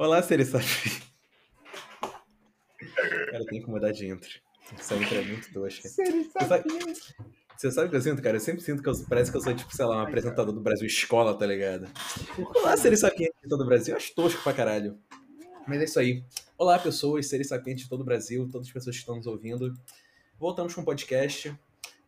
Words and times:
Olá, 0.00 0.22
Sapiens. 0.22 0.50
Cara, 3.30 3.44
tem 3.44 3.60
que 3.60 3.68
mudar 3.68 3.92
de 3.92 4.06
intro. 4.06 4.30
Essa 4.72 4.96
intro 4.96 5.14
é 5.14 5.20
muito 5.20 5.52
tosca. 5.52 5.86
Você 5.86 6.24
sabe, 6.48 6.64
você 7.54 7.70
sabe 7.70 7.86
o 7.86 7.90
que 7.90 7.96
eu 7.96 8.00
sinto, 8.00 8.22
cara? 8.22 8.38
Eu 8.38 8.40
sempre 8.40 8.62
sinto 8.62 8.82
que 8.82 8.88
eu, 8.88 8.94
parece 9.06 9.30
que 9.30 9.36
eu 9.36 9.42
sou, 9.42 9.54
tipo, 9.54 9.76
sei 9.76 9.84
lá, 9.84 9.98
um 9.98 10.00
apresentador 10.00 10.54
do 10.54 10.60
Brasil 10.62 10.86
Escola, 10.86 11.36
tá 11.36 11.44
ligado? 11.44 11.86
Olá, 12.54 12.78
seres 12.78 13.00
sapientes 13.00 13.38
de 13.42 13.48
todo 13.50 13.60
o 13.60 13.66
Brasil. 13.66 13.92
Eu 13.92 13.98
acho 13.98 14.14
tosco 14.14 14.42
pra 14.42 14.54
caralho. 14.54 14.98
Mas 15.68 15.82
é 15.82 15.84
isso 15.84 16.00
aí. 16.00 16.24
Olá, 16.56 16.78
pessoas, 16.78 17.26
seres 17.26 17.48
sapientes 17.48 17.84
de 17.84 17.90
todo 17.90 18.00
o 18.00 18.04
Brasil, 18.04 18.48
todas 18.50 18.68
as 18.68 18.72
pessoas 18.72 18.96
que 18.96 19.00
estão 19.00 19.16
nos 19.16 19.26
ouvindo. 19.26 19.74
Voltamos 20.38 20.74
com 20.74 20.80
um 20.80 20.84
podcast, 20.84 21.54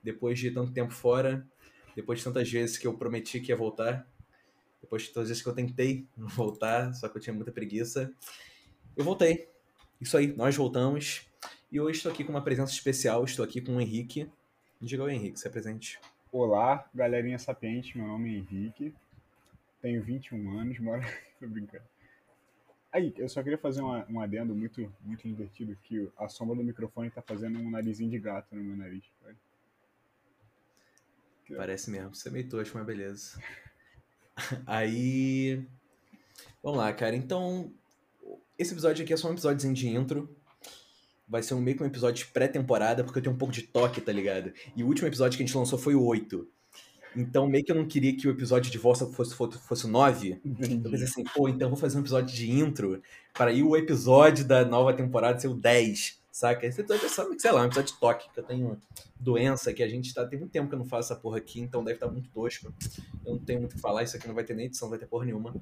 depois 0.02 0.38
de 0.38 0.50
tanto 0.50 0.72
tempo 0.72 0.95
fora, 0.95 1.46
depois 1.95 2.20
de 2.20 2.24
tantas 2.24 2.50
vezes 2.50 2.79
que 2.79 2.86
eu 2.86 2.95
prometi 2.96 3.38
que 3.38 3.52
ia 3.52 3.56
voltar, 3.56 4.11
depois 4.83 5.05
de 5.05 5.09
todas 5.09 5.25
as 5.25 5.29
vezes 5.29 5.43
que 5.43 5.49
eu 5.49 5.55
tentei 5.55 6.07
voltar, 6.14 6.93
só 6.93 7.09
que 7.09 7.17
eu 7.17 7.23
tinha 7.23 7.32
muita 7.32 7.51
preguiça. 7.51 8.12
Eu 8.95 9.04
voltei. 9.04 9.49
Isso 10.00 10.17
aí, 10.17 10.36
nós 10.36 10.54
voltamos. 10.54 11.27
E 11.71 11.81
hoje 11.81 11.96
estou 11.96 12.13
aqui 12.13 12.23
com 12.25 12.32
uma 12.32 12.45
presença 12.45 12.73
especial, 12.73 13.25
estou 13.25 13.45
aqui 13.45 13.61
com 13.61 13.76
o 13.76 13.81
Henrique. 13.81 14.31
Diga 14.81 15.04
oi, 15.04 15.14
Henrique, 15.14 15.40
se 15.40 15.49
apresente. 15.49 15.99
Olá, 16.31 16.89
galerinha 16.95 17.39
sapiente, 17.39 17.96
meu 17.96 18.07
nome 18.07 18.35
é 18.35 18.39
Henrique, 18.39 18.95
tenho 19.81 20.03
21 20.03 20.59
anos, 20.59 20.79
moro... 20.81 21.03
Tô 21.39 21.46
brincando. 21.46 21.85
Aí, 22.93 23.14
eu 23.17 23.29
só 23.29 23.43
queria 23.43 23.59
fazer 23.59 23.81
uma, 23.81 24.07
um 24.09 24.21
adendo 24.21 24.54
muito, 24.54 24.93
muito 25.03 25.26
divertido, 25.26 25.76
que 25.82 26.11
a 26.18 26.29
sombra 26.29 26.57
do 26.57 26.64
microfone 26.64 27.11
tá 27.11 27.23
fazendo 27.23 27.59
um 27.59 27.71
narizinho 27.71 28.11
de 28.11 28.18
gato 28.18 28.54
no 28.54 28.62
meu 28.62 28.76
nariz. 28.76 29.04
Parece 31.57 31.90
mesmo, 31.90 32.14
você 32.14 32.28
é 32.28 32.33
meio 32.33 32.48
tosco, 32.48 32.77
mas 32.77 32.87
beleza. 32.87 33.41
Aí. 34.67 35.64
Vamos 36.62 36.78
lá, 36.78 36.92
cara. 36.92 37.17
Então, 37.17 37.73
esse 38.59 38.73
episódio 38.73 39.03
aqui 39.05 39.12
é 39.12 39.17
só 39.17 39.28
um 39.28 39.33
episódio 39.33 39.73
de 39.73 39.89
intro. 39.89 40.34
Vai 41.29 41.43
ser 41.43 41.55
um 41.55 41.61
meio 41.61 41.77
que 41.77 41.83
um 41.83 41.87
episódio 41.87 42.27
pré-temporada, 42.33 43.03
porque 43.03 43.19
eu 43.19 43.23
tenho 43.23 43.34
um 43.34 43.39
pouco 43.39 43.55
de 43.55 43.62
toque, 43.62 44.01
tá 44.01 44.12
ligado? 44.12 44.53
E 44.77 44.84
o 44.84 44.87
último 44.87 45.09
episódio 45.09 45.37
que 45.37 45.43
a 45.43 45.47
gente 45.47 45.56
lançou 45.56 45.79
foi 45.79 45.95
o 45.95 46.05
8. 46.05 46.47
Então, 47.17 47.47
meio 47.47 47.65
que 47.65 47.71
eu 47.71 47.77
não 47.77 47.87
queria 47.87 48.17
que 48.17 48.27
o 48.27 48.31
episódio 48.31 48.71
de 48.71 48.79
fosse, 48.79 49.11
fosse, 49.12 49.34
fosse 49.34 49.84
o 49.84 49.89
9. 49.89 50.41
Eu 50.45 50.91
pensei 50.91 51.05
assim, 51.05 51.25
pô, 51.25 51.49
então 51.49 51.69
vou 51.69 51.78
fazer 51.78 51.99
um 51.99 52.01
episódio 52.01 52.34
de 52.34 52.51
intro 52.51 53.03
para 53.34 53.53
ir 53.53 53.62
o 53.62 53.77
episódio 53.77 54.45
da 54.45 54.65
nova 54.65 54.95
temporada 54.95 55.39
ser 55.39 55.49
o 55.49 55.55
10, 55.55 56.22
saca? 56.33 56.66
Esse 56.66 56.80
episódio 56.80 57.06
é 57.06 57.08
só, 57.11 57.28
sei 57.38 57.52
lá, 57.52 57.62
um 57.62 57.66
episódio 57.66 57.92
de 57.92 58.00
toque, 58.00 58.30
que 58.33 58.41
eu 58.41 58.42
tenho 58.42 58.80
doença 59.20 59.72
que 59.72 59.83
a 59.83 59.88
gente 59.88 60.12
tá. 60.14 60.27
Tem 60.27 60.38
muito 60.38 60.50
tempo 60.50 60.69
que 60.69 60.75
eu 60.75 60.78
não 60.78 60.86
faço 60.86 61.12
essa 61.12 61.20
porra 61.20 61.36
aqui, 61.36 61.61
então 61.61 61.84
deve 61.84 61.97
estar 61.97 62.06
tá 62.06 62.12
muito 62.12 62.30
tosco. 62.30 62.72
Eu 63.25 63.34
não 63.34 63.38
tenho 63.38 63.61
muito 63.61 63.72
o 63.72 63.75
que 63.77 63.80
falar, 63.80 64.02
isso 64.02 64.16
aqui 64.16 64.27
não 64.27 64.34
vai 64.34 64.42
ter 64.42 64.55
nem 64.55 64.66
edição, 64.66 64.86
não 64.86 64.91
vai 64.91 64.98
ter 64.98 65.06
porra 65.06 65.27
nenhuma. 65.27 65.55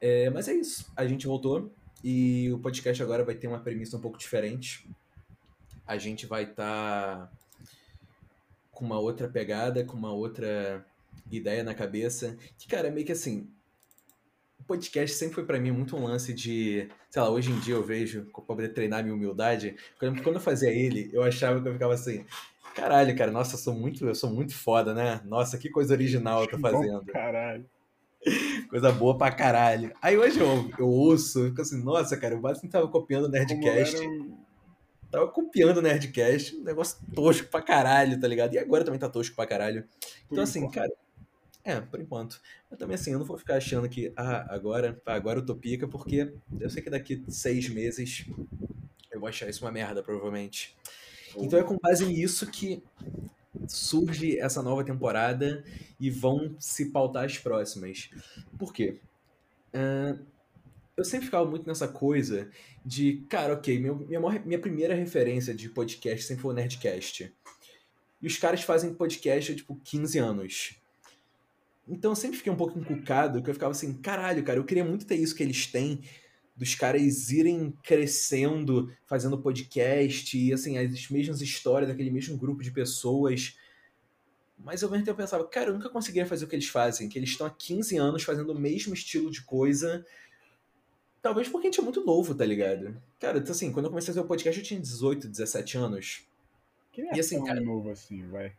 É, 0.00 0.30
mas 0.30 0.46
é 0.48 0.54
isso. 0.54 0.90
A 0.96 1.04
gente 1.06 1.26
voltou. 1.26 1.70
E 2.02 2.52
o 2.52 2.58
podcast 2.58 3.02
agora 3.02 3.24
vai 3.24 3.34
ter 3.34 3.48
uma 3.48 3.58
premissa 3.58 3.96
um 3.96 4.00
pouco 4.00 4.16
diferente. 4.16 4.88
A 5.86 5.96
gente 5.98 6.24
vai 6.24 6.44
estar 6.44 7.26
tá 7.26 7.32
com 8.70 8.84
uma 8.84 8.98
outra 8.98 9.28
pegada, 9.28 9.84
com 9.84 9.96
uma 9.96 10.12
outra 10.12 10.86
ideia 11.30 11.64
na 11.64 11.74
cabeça. 11.74 12.36
Que, 12.58 12.68
cara, 12.68 12.88
é 12.88 12.90
meio 12.90 13.06
que 13.06 13.12
assim. 13.12 13.48
Podcast 14.66 15.16
sempre 15.16 15.34
foi 15.34 15.44
para 15.44 15.60
mim 15.60 15.70
muito 15.70 15.96
um 15.96 16.04
lance 16.04 16.32
de. 16.32 16.88
Sei 17.10 17.22
lá, 17.22 17.30
hoje 17.30 17.50
em 17.50 17.58
dia 17.60 17.74
eu 17.74 17.82
vejo, 17.82 18.26
para 18.32 18.42
poder 18.42 18.68
treinar 18.70 19.02
minha 19.02 19.14
humildade. 19.14 19.76
Quando, 19.98 20.22
quando 20.22 20.36
eu 20.36 20.40
fazia 20.40 20.70
ele, 20.70 21.10
eu 21.12 21.22
achava 21.22 21.60
que 21.60 21.68
eu 21.68 21.72
ficava 21.72 21.94
assim. 21.94 22.24
Caralho, 22.74 23.16
cara, 23.16 23.30
nossa, 23.30 23.54
eu 23.54 23.58
sou 23.58 23.72
muito, 23.72 24.04
eu 24.06 24.14
sou 24.14 24.30
muito 24.30 24.54
foda, 24.54 24.92
né? 24.92 25.20
Nossa, 25.24 25.56
que 25.56 25.70
coisa 25.70 25.94
original 25.94 26.42
eu 26.42 26.50
tô 26.50 26.58
fazendo. 26.60 27.04
Caralho. 27.06 27.64
Coisa 28.70 28.90
boa 28.90 29.16
pra 29.18 29.30
caralho. 29.30 29.92
Aí 30.00 30.16
hoje 30.16 30.40
eu, 30.40 30.70
eu 30.78 30.88
ouço, 30.88 31.40
eu 31.40 31.48
fico 31.50 31.60
assim, 31.60 31.82
nossa, 31.82 32.16
cara, 32.16 32.34
eu 32.34 32.40
basicamente 32.40 32.72
tava 32.72 32.88
copiando 32.88 33.26
o 33.26 33.28
Nerdcast. 33.28 34.00
Um... 34.00 34.38
Tava 35.10 35.28
copiando 35.28 35.76
o 35.76 35.82
Nerdcast, 35.82 36.56
um 36.56 36.64
negócio 36.64 36.98
tosco 37.14 37.48
pra 37.48 37.62
caralho, 37.62 38.18
tá 38.18 38.26
ligado? 38.26 38.54
E 38.54 38.58
agora 38.58 38.82
também 38.82 38.98
tá 38.98 39.08
tosco 39.08 39.36
pra 39.36 39.46
caralho. 39.46 39.84
Então, 40.30 40.42
assim, 40.42 40.68
cara. 40.70 40.90
É, 41.64 41.80
por 41.80 41.98
enquanto. 41.98 42.40
Mas 42.70 42.78
também 42.78 42.94
assim, 42.94 43.12
eu 43.12 43.18
não 43.18 43.26
vou 43.26 43.38
ficar 43.38 43.56
achando 43.56 43.88
que, 43.88 44.12
ah, 44.16 44.54
agora, 44.54 45.00
agora 45.06 45.38
eu 45.38 45.46
tô 45.46 45.56
pica, 45.56 45.88
porque 45.88 46.34
eu 46.60 46.68
sei 46.68 46.82
que 46.82 46.90
daqui 46.90 47.24
seis 47.28 47.68
meses 47.70 48.26
eu 49.10 49.18
vou 49.18 49.28
achar 49.28 49.48
isso 49.48 49.64
uma 49.64 49.72
merda, 49.72 50.02
provavelmente. 50.02 50.76
Então 51.36 51.58
é 51.58 51.62
com 51.62 51.78
base 51.78 52.04
nisso 52.04 52.46
que 52.50 52.82
surge 53.66 54.38
essa 54.38 54.62
nova 54.62 54.84
temporada 54.84 55.64
e 55.98 56.10
vão 56.10 56.54
se 56.58 56.90
pautar 56.90 57.24
as 57.24 57.38
próximas. 57.38 58.10
Por 58.58 58.72
quê? 58.72 59.00
Uh, 59.72 60.22
eu 60.96 61.04
sempre 61.04 61.26
ficava 61.26 61.48
muito 61.48 61.66
nessa 61.66 61.88
coisa 61.88 62.50
de, 62.84 63.24
cara, 63.28 63.54
ok, 63.54 63.78
meu, 63.78 63.96
minha, 63.96 64.20
minha 64.44 64.58
primeira 64.58 64.94
referência 64.94 65.54
de 65.54 65.68
podcast 65.68 66.26
sempre 66.26 66.42
foi 66.42 66.52
o 66.52 66.54
Nerdcast. 66.54 67.32
E 68.20 68.26
os 68.26 68.36
caras 68.36 68.62
fazem 68.62 68.94
podcast 68.94 69.52
há, 69.52 69.56
tipo, 69.56 69.80
15 69.82 70.18
anos. 70.18 70.83
Então 71.86 72.12
eu 72.12 72.16
sempre 72.16 72.38
fiquei 72.38 72.52
um 72.52 72.56
pouco 72.56 72.78
encucado, 72.78 73.42
que 73.42 73.50
eu 73.50 73.54
ficava 73.54 73.72
assim, 73.72 73.92
caralho, 73.94 74.42
cara, 74.42 74.58
eu 74.58 74.64
queria 74.64 74.84
muito 74.84 75.06
ter 75.06 75.16
isso 75.16 75.34
que 75.34 75.42
eles 75.42 75.66
têm, 75.66 76.00
dos 76.56 76.74
caras 76.74 77.30
irem 77.30 77.72
crescendo, 77.82 78.90
fazendo 79.06 79.38
podcast, 79.38 80.38
e 80.38 80.52
assim, 80.52 80.78
as 80.78 81.08
mesmas 81.10 81.40
histórias 81.40 81.88
daquele 81.88 82.10
mesmo 82.10 82.36
grupo 82.38 82.62
de 82.62 82.70
pessoas. 82.70 83.58
Mas 84.58 84.82
ao 84.82 84.90
mesmo 84.90 85.04
tempo 85.04 85.20
eu 85.20 85.24
pensava, 85.24 85.44
cara, 85.46 85.70
eu 85.70 85.74
nunca 85.74 85.90
conseguiria 85.90 86.26
fazer 86.26 86.44
o 86.44 86.48
que 86.48 86.56
eles 86.56 86.68
fazem, 86.68 87.08
que 87.08 87.18
eles 87.18 87.30
estão 87.30 87.46
há 87.46 87.50
15 87.50 87.96
anos 87.96 88.22
fazendo 88.22 88.50
o 88.50 88.58
mesmo 88.58 88.94
estilo 88.94 89.30
de 89.30 89.42
coisa. 89.42 90.06
Talvez 91.20 91.48
porque 91.48 91.66
a 91.66 91.70
gente 91.70 91.80
é 91.80 91.82
muito 91.82 92.04
novo, 92.04 92.34
tá 92.34 92.44
ligado? 92.44 92.96
Cara, 93.18 93.38
então, 93.38 93.52
assim, 93.52 93.72
quando 93.72 93.86
eu 93.86 93.90
comecei 93.90 94.12
a 94.12 94.14
fazer 94.14 94.24
o 94.24 94.28
podcast 94.28 94.60
eu 94.60 94.66
tinha 94.66 94.80
18, 94.80 95.28
17 95.28 95.76
anos. 95.76 96.26
Que 96.92 97.02
é 97.02 97.16
e 97.16 97.20
assim, 97.20 97.42
cara, 97.42 97.60
novo 97.60 97.90
assim, 97.90 98.26
vai. 98.28 98.52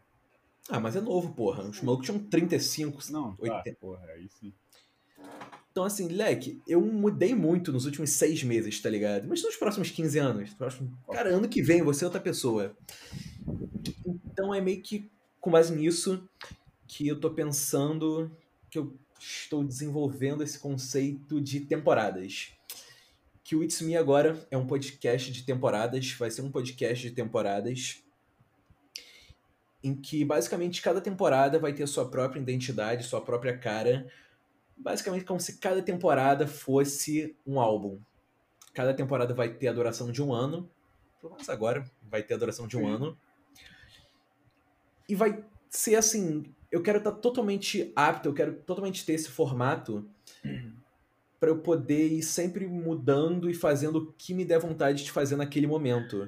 Ah, 0.69 0.79
mas 0.79 0.95
é 0.95 1.01
novo, 1.01 1.33
porra. 1.33 1.63
Os 1.63 1.81
malucos 1.81 2.05
tinham 2.07 2.19
35, 2.19 2.99
Não, 3.11 3.35
80. 3.39 3.63
Tá, 3.63 3.75
porra, 3.79 4.05
aí 4.07 4.27
sim. 4.39 4.53
Então, 5.71 5.83
assim, 5.83 6.07
leque, 6.07 6.61
eu 6.65 6.79
mudei 6.79 7.35
muito 7.35 7.71
nos 7.71 7.85
últimos 7.85 8.11
seis 8.11 8.41
meses, 8.43 8.81
tá 8.81 8.89
ligado? 8.89 9.27
Mas 9.27 9.43
nos 9.43 9.57
próximos 9.57 9.91
15 9.91 10.17
anos. 10.19 10.53
Próximo... 10.53 10.97
Cara, 11.11 11.35
ano 11.35 11.49
que 11.49 11.61
vem 11.61 11.83
você 11.83 12.05
é 12.05 12.07
outra 12.07 12.21
pessoa. 12.21 12.75
Então 14.05 14.53
é 14.53 14.61
meio 14.61 14.81
que 14.81 15.09
com 15.41 15.51
base 15.51 15.75
nisso 15.75 16.27
que 16.87 17.07
eu 17.07 17.19
tô 17.19 17.29
pensando 17.29 18.31
que 18.69 18.79
eu 18.79 18.97
estou 19.19 19.63
desenvolvendo 19.63 20.43
esse 20.43 20.57
conceito 20.57 21.41
de 21.41 21.59
temporadas. 21.59 22.53
Que 23.43 23.55
o 23.55 23.63
It's 23.63 23.81
Me 23.81 23.95
agora 23.95 24.47
é 24.49 24.57
um 24.57 24.65
podcast 24.65 25.31
de 25.31 25.43
temporadas, 25.43 26.13
vai 26.13 26.31
ser 26.31 26.41
um 26.41 26.51
podcast 26.51 27.07
de 27.07 27.13
temporadas 27.13 28.01
em 29.85 29.94
que 29.94 30.25
basicamente 30.25 30.81
cada 30.81 31.00
temporada 31.00 31.59
vai 31.59 31.72
ter 31.72 31.85
sua 31.85 32.09
própria 32.09 32.40
identidade, 32.40 33.03
sua 33.03 33.22
própria 33.22 33.56
cara, 33.56 34.07
basicamente 34.75 35.23
como 35.23 35.40
se 35.40 35.59
cada 35.59 35.79
temporada 35.79 36.47
fosse 36.47 37.38
um 37.46 37.59
álbum. 37.59 38.00
Cada 38.73 38.96
temporada 38.96 39.31
vai 39.35 39.53
ter 39.53 39.68
a 39.68 39.73
duração 39.73 40.12
de 40.12 40.23
um 40.23 40.34
ano. 40.34 40.68
Pelo 41.22 41.34
menos 41.34 41.47
agora 41.50 41.85
vai 42.01 42.23
ter 42.23 42.34
a 42.34 42.38
duração 42.38 42.66
de 42.66 42.75
um 42.75 42.81
Sim. 42.81 42.94
ano. 42.94 43.18
E 45.07 45.13
vai 45.13 45.46
ser 45.69 45.97
assim. 45.97 46.52
Eu 46.72 46.81
quero 46.81 46.97
estar 46.97 47.12
totalmente 47.12 47.94
apto, 47.96 48.29
eu 48.29 48.34
quero 48.34 48.56
totalmente 48.56 49.06
ter 49.06 49.13
esse 49.13 49.29
formato 49.29 50.09
uhum. 50.44 50.73
para 51.40 51.50
eu 51.50 51.59
poder 51.59 52.07
ir 52.07 52.23
sempre 52.23 52.66
mudando 52.66 53.52
e 53.52 53.53
fazendo 53.53 53.97
o 53.97 54.13
que 54.13 54.34
me 54.34 54.44
der 54.44 54.59
vontade 54.59 55.03
de 55.03 55.12
fazer 55.12 55.35
naquele 55.35 55.67
momento. 55.67 56.28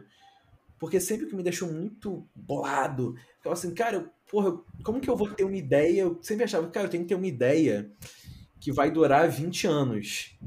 Porque 0.79 0.99
sempre 0.99 1.25
que 1.25 1.35
me 1.35 1.43
deixou 1.43 1.71
muito 1.71 2.27
bolado, 2.35 3.15
ficava 3.37 3.53
assim, 3.53 3.73
cara, 3.73 4.11
porra, 4.29 4.57
como 4.83 4.99
que 4.99 5.09
eu 5.09 5.17
vou 5.17 5.29
ter 5.29 5.43
uma 5.43 5.55
ideia? 5.55 6.01
Eu 6.01 6.19
sempre 6.21 6.43
achava, 6.43 6.69
cara, 6.69 6.85
eu 6.85 6.89
tenho 6.89 7.03
que 7.03 7.09
ter 7.09 7.15
uma 7.15 7.27
ideia 7.27 7.91
que 8.59 8.71
vai 8.71 8.91
durar 8.91 9.29
20 9.29 9.67
anos. 9.67 10.37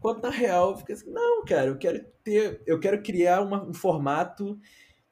Quando 0.00 0.22
na 0.22 0.30
real, 0.30 0.76
fica 0.78 0.92
assim, 0.92 1.10
não, 1.10 1.44
cara, 1.44 1.66
eu 1.66 1.78
quero 1.78 2.04
ter, 2.24 2.62
eu 2.66 2.80
quero 2.80 3.02
criar 3.02 3.42
uma, 3.42 3.62
um 3.62 3.74
formato 3.74 4.58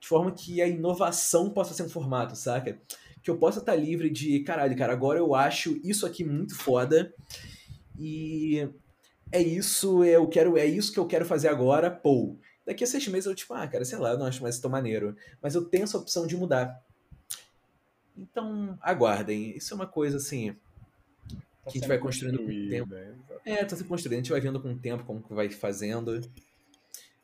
de 0.00 0.08
forma 0.08 0.32
que 0.32 0.62
a 0.62 0.66
inovação 0.66 1.50
possa 1.50 1.74
ser 1.74 1.82
um 1.82 1.88
formato, 1.88 2.36
saca? 2.36 2.80
Que 3.22 3.30
eu 3.30 3.36
possa 3.36 3.58
estar 3.58 3.74
livre 3.74 4.08
de, 4.10 4.40
caralho, 4.40 4.76
cara, 4.76 4.92
agora 4.92 5.18
eu 5.18 5.34
acho 5.34 5.78
isso 5.84 6.06
aqui 6.06 6.24
muito 6.24 6.54
foda 6.54 7.12
e 7.98 8.68
é 9.30 9.42
isso, 9.42 10.04
eu 10.04 10.26
quero, 10.28 10.56
é 10.56 10.64
isso 10.64 10.92
que 10.92 10.98
eu 10.98 11.06
quero 11.06 11.26
fazer 11.26 11.48
agora, 11.48 11.90
pô. 11.90 12.38
Daqui 12.68 12.84
a 12.84 12.86
seis 12.86 13.08
meses 13.08 13.24
eu, 13.24 13.34
tipo, 13.34 13.54
ah, 13.54 13.66
cara, 13.66 13.82
sei 13.82 13.96
lá, 13.96 14.10
eu 14.10 14.18
não 14.18 14.26
acho 14.26 14.42
mais 14.42 14.58
tão 14.58 14.70
maneiro. 14.70 15.16
Mas 15.40 15.54
eu 15.54 15.64
tenho 15.64 15.84
essa 15.84 15.96
opção 15.96 16.26
de 16.26 16.36
mudar. 16.36 16.84
Então, 18.14 18.78
aguardem. 18.82 19.56
Isso 19.56 19.72
é 19.72 19.74
uma 19.74 19.86
coisa, 19.86 20.18
assim, 20.18 20.54
Tá 21.64 21.72
que 21.72 21.78
a 21.78 21.80
gente 21.80 21.88
vai 21.88 21.98
construindo 21.98 22.36
com 22.36 22.44
o 22.44 22.68
tempo. 22.68 22.94
É, 23.42 23.64
tá 23.64 23.74
se 23.74 23.84
construindo, 23.84 24.18
a 24.18 24.22
gente 24.22 24.30
vai 24.30 24.40
vendo 24.42 24.60
com 24.60 24.70
o 24.70 24.78
tempo 24.78 25.02
como 25.04 25.22
que 25.22 25.32
vai 25.32 25.48
fazendo. 25.48 26.20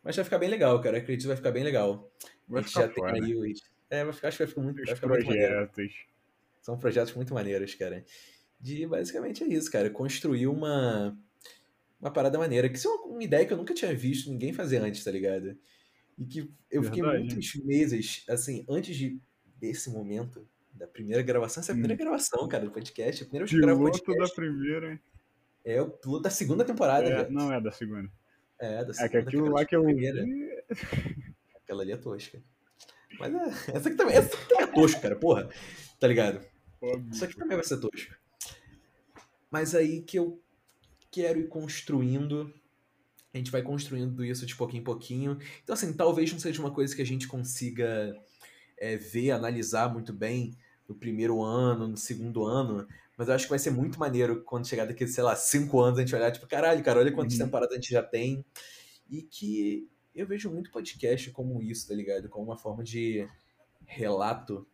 Mas 0.02 0.16
vai 0.16 0.24
ficar 0.24 0.38
bem 0.38 0.48
legal, 0.48 0.80
cara. 0.80 0.96
acredito 0.96 1.20
que 1.20 1.28
vai 1.28 1.36
ficar 1.36 1.50
bem 1.50 1.62
legal. 1.62 2.10
Vai 2.48 2.62
a 2.62 2.64
gente 2.64 2.72
já 2.72 2.88
tem 2.88 3.04
aí 3.04 3.34
os. 3.34 3.62
É, 3.90 4.02
vai 4.02 4.14
ficar, 4.14 4.28
acho 4.28 4.38
que 4.38 4.44
vai 4.44 4.48
ficar 4.48 4.62
muito, 4.62 4.76
vai 4.82 4.94
ficar 4.94 5.06
projetos. 5.06 5.76
muito. 5.76 5.94
São 6.62 6.78
projetos 6.78 7.12
muito 7.12 7.34
maneiros, 7.34 7.74
cara. 7.74 8.02
De 8.58 8.86
basicamente 8.86 9.44
é 9.44 9.46
isso, 9.46 9.70
cara. 9.70 9.90
Construir 9.90 10.46
uma, 10.46 11.14
uma 12.04 12.12
parada 12.12 12.38
maneira. 12.38 12.68
Que 12.68 12.76
isso 12.76 12.88
é 12.88 12.90
uma, 12.90 13.22
ideia 13.22 13.46
que 13.46 13.52
eu 13.52 13.56
nunca 13.56 13.74
tinha 13.74 13.94
visto 13.94 14.30
ninguém 14.30 14.52
fazer 14.52 14.78
antes, 14.78 15.02
tá 15.02 15.10
ligado? 15.10 15.56
E 16.18 16.24
que 16.24 16.50
eu 16.70 16.82
fiquei 16.82 17.02
Verdade. 17.02 17.24
muitos 17.24 17.54
meses, 17.64 18.24
assim, 18.28 18.64
antes 18.68 18.96
de 18.96 19.18
desse 19.58 19.90
momento, 19.90 20.46
da 20.72 20.86
primeira 20.86 21.22
gravação. 21.22 21.60
Essa 21.62 21.72
é 21.72 21.74
a 21.74 21.76
primeira 21.76 21.96
gravação, 21.96 22.46
cara, 22.48 22.64
do 22.64 22.70
podcast. 22.70 23.22
A 23.22 23.26
primeira 23.26 23.46
vez 23.46 23.50
que 23.50 23.56
eu 23.56 23.62
gravo 23.62 23.80
Hum. 23.80 23.90
Piloto 23.90 23.98
da 24.06 24.14
podcast. 24.14 24.34
primeira? 24.36 25.00
É 25.64 25.80
o 25.80 25.88
piloto 25.90 26.22
da 26.22 26.30
segunda 26.30 26.64
temporada, 26.64 27.08
É, 27.08 27.30
não 27.30 27.52
é 27.52 27.60
da 27.60 27.72
segunda. 27.72 28.10
É, 28.60 28.84
da 28.84 28.90
É 28.90 28.92
segunda. 28.92 29.08
que 29.08 29.16
aquilo 29.16 29.48
lá 29.50 29.64
que 29.64 29.74
eu 29.74 29.82
primeira. 29.84 30.22
vi. 30.22 30.48
Aquela 31.56 31.82
ali 31.82 31.92
é 31.92 31.96
tosca. 31.96 32.42
Mas 33.18 33.32
é, 33.34 33.76
essa 33.76 33.88
aqui 33.88 33.96
também, 33.96 34.16
essa 34.16 34.36
aqui 34.36 34.48
também 34.48 34.64
é 34.64 34.66
tosca, 34.66 35.00
cara, 35.00 35.16
porra. 35.16 35.48
Tá 35.98 36.06
ligado? 36.06 36.44
Óbvio. 36.82 37.10
Isso 37.12 37.24
aqui 37.24 37.36
também 37.36 37.56
vai 37.56 37.64
ser 37.64 37.78
tosco. 37.78 38.14
Mas 39.50 39.74
aí 39.74 40.02
que 40.02 40.18
eu 40.18 40.42
quero 41.14 41.38
ir 41.40 41.48
construindo. 41.48 42.52
A 43.32 43.36
gente 43.38 43.50
vai 43.50 43.62
construindo 43.62 44.24
isso 44.24 44.46
de 44.46 44.54
pouquinho 44.56 44.80
em 44.80 44.84
pouquinho. 44.84 45.38
Então, 45.62 45.74
assim, 45.74 45.92
talvez 45.92 46.32
não 46.32 46.38
seja 46.38 46.60
uma 46.60 46.70
coisa 46.70 46.94
que 46.94 47.02
a 47.02 47.06
gente 47.06 47.26
consiga 47.26 48.14
é, 48.78 48.96
ver, 48.96 49.30
analisar 49.30 49.92
muito 49.92 50.12
bem 50.12 50.56
no 50.88 50.94
primeiro 50.94 51.42
ano, 51.42 51.88
no 51.88 51.96
segundo 51.96 52.44
ano. 52.44 52.86
Mas 53.16 53.28
eu 53.28 53.34
acho 53.34 53.44
que 53.44 53.50
vai 53.50 53.58
ser 53.58 53.70
muito 53.70 53.98
maneiro 53.98 54.42
quando 54.42 54.66
chegar 54.66 54.86
daqui, 54.86 55.06
sei 55.06 55.22
lá, 55.24 55.34
cinco 55.36 55.80
anos, 55.80 55.98
a 55.98 56.02
gente 56.02 56.14
olhar, 56.14 56.30
tipo, 56.32 56.46
caralho, 56.46 56.82
cara, 56.82 56.98
olha 57.00 57.12
quantas 57.12 57.38
Uhum. 57.38 57.44
temporadas 57.46 57.72
a 57.72 57.80
gente 57.80 57.90
já 57.90 58.02
tem. 58.02 58.44
E 59.08 59.22
que 59.22 59.88
eu 60.14 60.26
vejo 60.26 60.50
muito 60.50 60.70
podcast 60.70 61.30
como 61.30 61.62
isso, 61.62 61.88
tá 61.88 61.94
ligado? 61.94 62.28
Como 62.28 62.44
uma 62.46 62.56
forma 62.56 62.82
de 62.84 63.28
relato. 63.86 64.66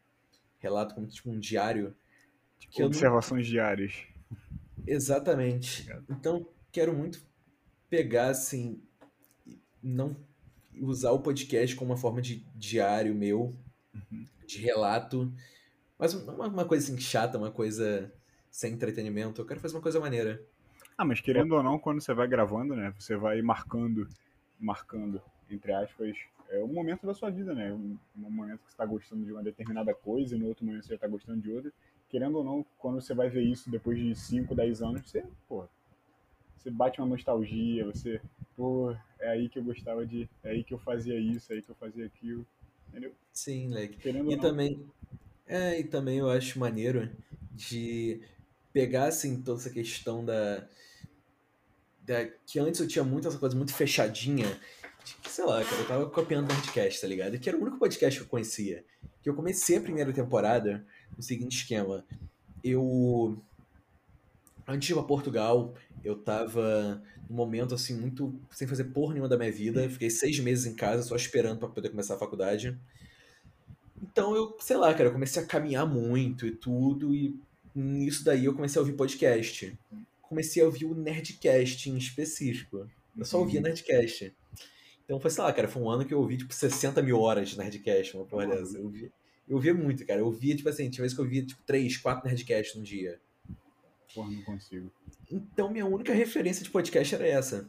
Relato 0.58 0.94
como 0.94 1.06
tipo 1.06 1.30
um 1.30 1.38
diário. 1.38 1.94
Que 2.70 2.80
eu 2.82 2.84
não- 2.84 2.88
Observações 2.88 3.46
diárias. 3.46 3.94
Exatamente. 4.86 5.82
Obrigado. 5.82 6.04
Então, 6.10 6.46
quero 6.72 6.92
muito 6.94 7.20
pegar, 7.88 8.28
assim, 8.28 8.82
não 9.82 10.16
usar 10.80 11.10
o 11.12 11.20
podcast 11.20 11.74
como 11.76 11.90
uma 11.90 11.96
forma 11.96 12.22
de 12.22 12.44
diário 12.54 13.14
meu, 13.14 13.54
Uhum. 13.92 14.24
de 14.46 14.58
relato, 14.58 15.32
mas 15.98 16.14
não 16.14 16.34
uma, 16.34 16.46
uma 16.46 16.64
coisa 16.64 16.84
assim 16.84 17.00
chata, 17.00 17.36
uma 17.36 17.50
coisa 17.50 18.12
sem 18.50 18.72
entretenimento. 18.72 19.40
Eu 19.40 19.46
quero 19.46 19.58
fazer 19.60 19.74
uma 19.74 19.82
coisa 19.82 19.98
maneira. 19.98 20.40
Ah, 20.96 21.04
mas 21.04 21.20
querendo 21.20 21.52
ou 21.56 21.62
não, 21.62 21.78
quando 21.78 22.00
você 22.00 22.14
vai 22.14 22.28
gravando, 22.28 22.76
né? 22.76 22.94
Você 22.98 23.16
vai 23.16 23.42
marcando, 23.42 24.06
marcando, 24.58 25.20
entre 25.50 25.72
aspas, 25.72 26.16
é 26.50 26.62
um 26.62 26.72
momento 26.72 27.04
da 27.06 27.14
sua 27.14 27.30
vida, 27.30 27.52
né? 27.54 27.72
Um, 27.72 27.96
um 28.16 28.30
momento 28.30 28.60
que 28.64 28.70
você 28.70 28.76
tá 28.76 28.86
gostando 28.86 29.24
de 29.24 29.32
uma 29.32 29.42
determinada 29.42 29.92
coisa 29.94 30.36
e 30.36 30.38
no 30.38 30.46
outro 30.46 30.64
momento 30.64 30.84
você 30.86 30.94
já 30.94 30.98
tá 31.00 31.08
gostando 31.08 31.40
de 31.40 31.50
outra. 31.50 31.72
Querendo 32.10 32.38
ou 32.38 32.44
não, 32.44 32.66
quando 32.78 33.00
você 33.00 33.14
vai 33.14 33.30
ver 33.30 33.42
isso 33.42 33.70
depois 33.70 33.98
de 33.98 34.14
5, 34.16 34.54
10 34.54 34.82
anos, 34.82 35.02
você, 35.08 35.24
pô, 35.48 35.66
você 36.56 36.70
bate 36.70 37.00
uma 37.00 37.08
nostalgia, 37.08 37.86
você, 37.86 38.20
pô, 38.56 38.94
é 39.18 39.28
aí 39.28 39.48
que 39.48 39.58
eu 39.58 39.64
gostava 39.64 40.06
de, 40.06 40.28
é 40.44 40.50
aí 40.50 40.64
que 40.64 40.74
eu 40.74 40.78
fazia 40.78 41.18
isso, 41.18 41.52
é 41.52 41.56
aí 41.56 41.62
que 41.62 41.70
eu 41.70 41.76
fazia 41.76 42.06
aquilo, 42.06 42.46
entendeu? 42.88 43.14
Sim, 43.32 43.68
leque. 43.68 43.98
Querendo 44.02 44.28
E 44.28 44.32
ou 44.32 44.36
não. 44.36 44.40
também, 44.40 44.86
é, 45.46 45.80
e 45.80 45.84
também 45.84 46.18
eu 46.18 46.30
acho 46.30 46.58
maneiro 46.58 47.10
de 47.52 48.20
pegar, 48.72 49.06
assim, 49.08 49.42
toda 49.42 49.60
essa 49.60 49.70
questão 49.70 50.24
da, 50.24 50.66
da- 52.02 52.26
que 52.46 52.58
antes 52.58 52.80
eu 52.80 52.88
tinha 52.88 53.04
muito 53.04 53.28
essa 53.28 53.38
coisa 53.38 53.56
muito 53.56 53.74
fechadinha, 53.74 54.46
de 55.04 55.14
que, 55.16 55.30
sei 55.30 55.44
lá, 55.44 55.62
cara, 55.64 55.76
eu 55.82 55.88
tava 55.88 56.10
copiando 56.10 56.50
o 56.50 56.52
Nerdcast, 56.54 57.00
tá 57.00 57.06
ligado? 57.06 57.38
Que 57.38 57.48
era 57.48 57.58
o 57.58 57.62
único 57.62 57.78
podcast 57.78 58.18
que 58.18 58.24
eu 58.26 58.28
conhecia. 58.30 58.84
Que 59.22 59.28
eu 59.28 59.34
comecei 59.34 59.76
a 59.76 59.80
primeira 59.80 60.12
temporada 60.12 60.84
no 61.16 61.22
seguinte 61.22 61.56
esquema. 61.58 62.04
Eu, 62.62 63.38
antes 64.66 64.86
de 64.86 64.92
ir 64.92 64.96
pra 64.96 65.04
Portugal, 65.04 65.74
eu 66.04 66.16
tava 66.16 67.02
num 67.28 67.36
momento, 67.36 67.74
assim, 67.74 67.94
muito 67.96 68.34
sem 68.50 68.66
fazer 68.66 68.84
porra 68.84 69.12
nenhuma 69.12 69.28
da 69.28 69.38
minha 69.38 69.52
vida. 69.52 69.88
Fiquei 69.88 70.10
seis 70.10 70.38
meses 70.40 70.66
em 70.66 70.74
casa 70.74 71.02
só 71.02 71.14
esperando 71.14 71.58
pra 71.58 71.68
poder 71.68 71.90
começar 71.90 72.14
a 72.14 72.18
faculdade. 72.18 72.76
Então 74.02 74.34
eu, 74.34 74.56
sei 74.58 74.76
lá, 74.76 74.92
cara, 74.92 75.08
eu 75.08 75.12
comecei 75.12 75.42
a 75.42 75.46
caminhar 75.46 75.86
muito 75.86 76.46
e 76.46 76.50
tudo, 76.50 77.14
e 77.14 77.38
nisso 77.74 78.24
daí 78.24 78.46
eu 78.46 78.54
comecei 78.54 78.78
a 78.78 78.82
ouvir 78.82 78.94
podcast. 78.94 79.78
Comecei 80.22 80.62
a 80.62 80.66
ouvir 80.66 80.86
o 80.86 80.94
Nerdcast 80.94 81.90
em 81.90 81.96
específico. 81.96 82.88
Eu 83.16 83.24
só 83.24 83.38
ouvia 83.38 83.60
Nerdcast. 83.60 84.34
Então 85.10 85.18
foi, 85.18 85.28
sei 85.28 85.42
lá, 85.42 85.52
cara, 85.52 85.66
foi 85.66 85.82
um 85.82 85.90
ano 85.90 86.04
que 86.04 86.14
eu 86.14 86.20
ouvi, 86.20 86.36
tipo, 86.36 86.54
60 86.54 87.02
mil 87.02 87.18
horas 87.18 87.48
de 87.48 87.58
Nerdcast, 87.58 88.16
uma 88.16 88.24
porra 88.24 88.46
dessa. 88.46 88.78
Eu 88.78 88.84
ouvia, 88.84 89.10
eu 89.48 89.56
ouvia 89.56 89.74
muito, 89.74 90.06
cara. 90.06 90.20
Eu 90.20 90.26
ouvia, 90.26 90.54
tipo 90.54 90.68
assim, 90.68 90.88
tinha 90.88 91.02
vezes 91.02 91.16
que 91.16 91.20
eu 91.20 91.24
ouvia, 91.24 91.44
tipo, 91.44 91.60
3, 91.64 91.96
4 91.96 92.28
Nerdcasts 92.28 92.76
num 92.76 92.82
dia. 92.84 93.20
Porra, 94.14 94.30
não 94.30 94.40
consigo. 94.42 94.88
Então 95.28 95.68
minha 95.68 95.84
única 95.84 96.14
referência 96.14 96.62
de 96.62 96.70
podcast 96.70 97.12
era 97.12 97.26
essa. 97.26 97.68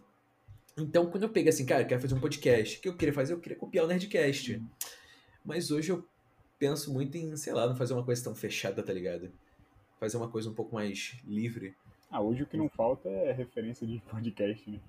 Então 0.78 1.10
quando 1.10 1.24
eu 1.24 1.30
peguei 1.30 1.50
assim, 1.50 1.66
cara, 1.66 1.82
eu 1.82 1.88
quero 1.88 2.00
fazer 2.00 2.14
um 2.14 2.20
podcast, 2.20 2.78
o 2.78 2.82
que 2.82 2.88
eu 2.90 2.96
queria 2.96 3.14
fazer? 3.14 3.34
Eu 3.34 3.40
queria 3.40 3.58
copiar 3.58 3.86
o 3.86 3.88
Nerdcast. 3.88 4.62
Mas 5.44 5.72
hoje 5.72 5.92
eu 5.92 6.08
penso 6.60 6.94
muito 6.94 7.18
em, 7.18 7.36
sei 7.38 7.54
lá, 7.54 7.66
não 7.66 7.76
fazer 7.76 7.96
uma 7.96 8.06
coisa 8.06 8.24
tão 8.24 8.36
fechada, 8.36 8.84
tá 8.84 8.94
ligado? 8.94 9.32
Fazer 10.00 10.16
uma 10.16 10.30
coisa 10.30 10.48
um 10.48 10.54
pouco 10.54 10.76
mais 10.76 11.18
livre. 11.26 11.74
Ah, 12.08 12.22
hoje 12.22 12.44
o 12.44 12.46
que 12.46 12.56
não 12.56 12.70
falta 12.70 13.10
é 13.10 13.32
referência 13.32 13.88
de 13.88 14.00
podcast, 14.12 14.70
né? 14.70 14.80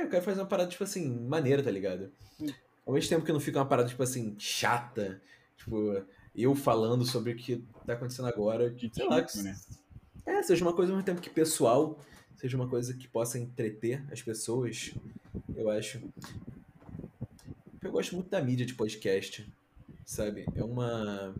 É, 0.00 0.04
eu 0.04 0.08
quero 0.08 0.24
fazer 0.24 0.40
uma 0.40 0.46
parada, 0.46 0.70
tipo 0.70 0.82
assim, 0.82 1.08
maneira, 1.26 1.62
tá 1.62 1.70
ligado? 1.70 2.10
Sim. 2.38 2.54
Ao 2.86 2.94
mesmo 2.94 3.10
tempo 3.10 3.24
que 3.24 3.32
não 3.32 3.40
fica 3.40 3.58
uma 3.58 3.66
parada, 3.66 3.88
tipo 3.88 4.02
assim, 4.02 4.34
chata. 4.38 5.20
Tipo, 5.56 6.02
eu 6.34 6.54
falando 6.54 7.04
sobre 7.04 7.32
o 7.32 7.36
que 7.36 7.62
tá 7.86 7.92
acontecendo 7.92 8.26
agora. 8.26 8.70
De 8.70 8.90
sei 8.92 9.06
lá, 9.06 9.22
tipo, 9.22 9.42
né? 9.42 9.54
É, 10.24 10.42
seja 10.42 10.64
uma 10.64 10.72
coisa 10.72 10.90
ao 10.90 10.96
mesmo 10.96 11.06
tempo 11.06 11.20
que 11.20 11.28
pessoal, 11.28 11.98
seja 12.34 12.56
uma 12.56 12.68
coisa 12.68 12.94
que 12.94 13.06
possa 13.06 13.38
entreter 13.38 14.02
as 14.10 14.22
pessoas, 14.22 14.94
eu 15.54 15.68
acho. 15.70 16.00
Eu 17.82 17.92
gosto 17.92 18.14
muito 18.14 18.30
da 18.30 18.40
mídia 18.40 18.64
de 18.64 18.74
podcast, 18.74 19.46
sabe? 20.06 20.46
É 20.54 20.64
uma. 20.64 21.34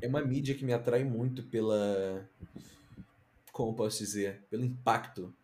É 0.00 0.08
uma 0.08 0.22
mídia 0.22 0.54
que 0.54 0.64
me 0.64 0.72
atrai 0.72 1.04
muito 1.04 1.42
pela. 1.42 2.26
Como 3.52 3.74
posso 3.74 3.98
dizer? 3.98 4.42
Pelo 4.48 4.64
impacto. 4.64 5.34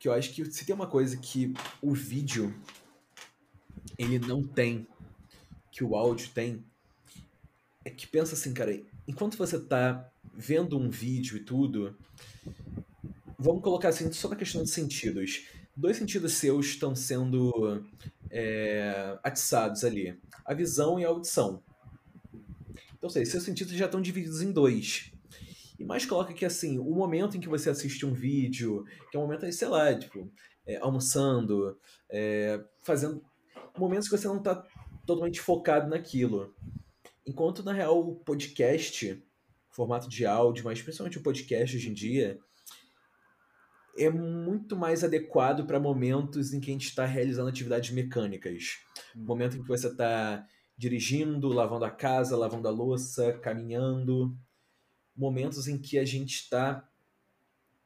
Porque 0.00 0.08
eu 0.08 0.14
acho 0.14 0.32
que 0.32 0.50
se 0.50 0.64
tem 0.64 0.74
uma 0.74 0.86
coisa 0.86 1.14
que 1.18 1.52
o 1.82 1.92
vídeo 1.92 2.58
ele 3.98 4.18
não 4.18 4.42
tem, 4.42 4.88
que 5.70 5.84
o 5.84 5.94
áudio 5.94 6.30
tem, 6.32 6.64
é 7.84 7.90
que 7.90 8.06
pensa 8.06 8.32
assim, 8.32 8.54
cara, 8.54 8.82
enquanto 9.06 9.36
você 9.36 9.60
tá 9.60 10.10
vendo 10.32 10.78
um 10.78 10.88
vídeo 10.88 11.36
e 11.36 11.44
tudo, 11.44 11.98
vamos 13.38 13.62
colocar 13.62 13.90
assim, 13.90 14.10
só 14.10 14.30
na 14.30 14.36
questão 14.36 14.62
de 14.62 14.70
sentidos. 14.70 15.44
Dois 15.76 15.98
sentidos 15.98 16.32
seus 16.32 16.68
estão 16.68 16.96
sendo 16.96 17.84
é, 18.30 19.18
atiçados 19.22 19.84
ali: 19.84 20.18
a 20.46 20.54
visão 20.54 20.98
e 20.98 21.04
a 21.04 21.08
audição. 21.08 21.62
Então, 22.96 23.10
seja, 23.10 23.32
seus 23.32 23.44
sentidos 23.44 23.74
já 23.74 23.84
estão 23.84 24.00
divididos 24.00 24.40
em 24.40 24.50
dois. 24.50 25.12
E 25.80 25.84
mais 25.84 26.04
coloca 26.04 26.34
que 26.34 26.44
assim, 26.44 26.78
o 26.78 26.94
momento 26.94 27.38
em 27.38 27.40
que 27.40 27.48
você 27.48 27.70
assiste 27.70 28.04
um 28.04 28.12
vídeo, 28.12 28.84
que 29.10 29.16
é 29.16 29.18
um 29.18 29.22
momento 29.22 29.46
aí, 29.46 29.52
sei 29.52 29.66
lá, 29.66 29.98
tipo, 29.98 30.30
é, 30.66 30.76
almoçando, 30.76 31.74
é, 32.10 32.62
fazendo. 32.82 33.24
Momentos 33.78 34.06
que 34.06 34.16
você 34.18 34.28
não 34.28 34.42
tá 34.42 34.62
totalmente 35.06 35.40
focado 35.40 35.88
naquilo. 35.88 36.54
Enquanto, 37.26 37.62
na 37.62 37.72
real, 37.72 37.98
o 37.98 38.16
podcast, 38.16 39.24
formato 39.70 40.06
de 40.06 40.26
áudio, 40.26 40.66
mas 40.66 40.82
principalmente 40.82 41.16
o 41.16 41.22
podcast 41.22 41.74
hoje 41.74 41.88
em 41.88 41.94
dia, 41.94 42.38
é 43.96 44.10
muito 44.10 44.76
mais 44.76 45.02
adequado 45.02 45.64
para 45.64 45.80
momentos 45.80 46.52
em 46.52 46.60
que 46.60 46.68
a 46.70 46.74
gente 46.74 46.88
está 46.88 47.06
realizando 47.06 47.48
atividades 47.48 47.90
mecânicas. 47.90 48.80
Momento 49.14 49.56
em 49.56 49.62
que 49.62 49.68
você 49.68 49.86
está 49.86 50.46
dirigindo, 50.76 51.48
lavando 51.48 51.86
a 51.86 51.90
casa, 51.90 52.36
lavando 52.36 52.68
a 52.68 52.70
louça, 52.70 53.32
caminhando. 53.38 54.36
Momentos 55.20 55.68
em 55.68 55.76
que 55.76 55.98
a 55.98 56.04
gente 56.04 56.34
está 56.34 56.88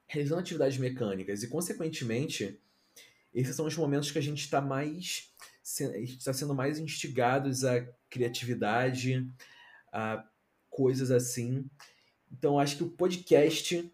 realizando 0.06 0.40
atividades 0.40 0.78
mecânicas. 0.78 1.42
E, 1.42 1.48
consequentemente, 1.48 2.60
esses 3.34 3.56
são 3.56 3.66
os 3.66 3.76
momentos 3.76 4.12
que 4.12 4.18
a 4.18 4.22
gente 4.22 4.40
está 4.40 4.60
mais 4.60 5.34
está 5.64 6.32
sendo 6.32 6.54
mais 6.54 6.78
instigados 6.78 7.64
à 7.64 7.80
criatividade, 8.10 9.26
a 9.90 10.28
coisas 10.68 11.10
assim. 11.10 11.68
Então 12.30 12.58
acho 12.58 12.76
que 12.76 12.84
o 12.84 12.90
podcast 12.90 13.90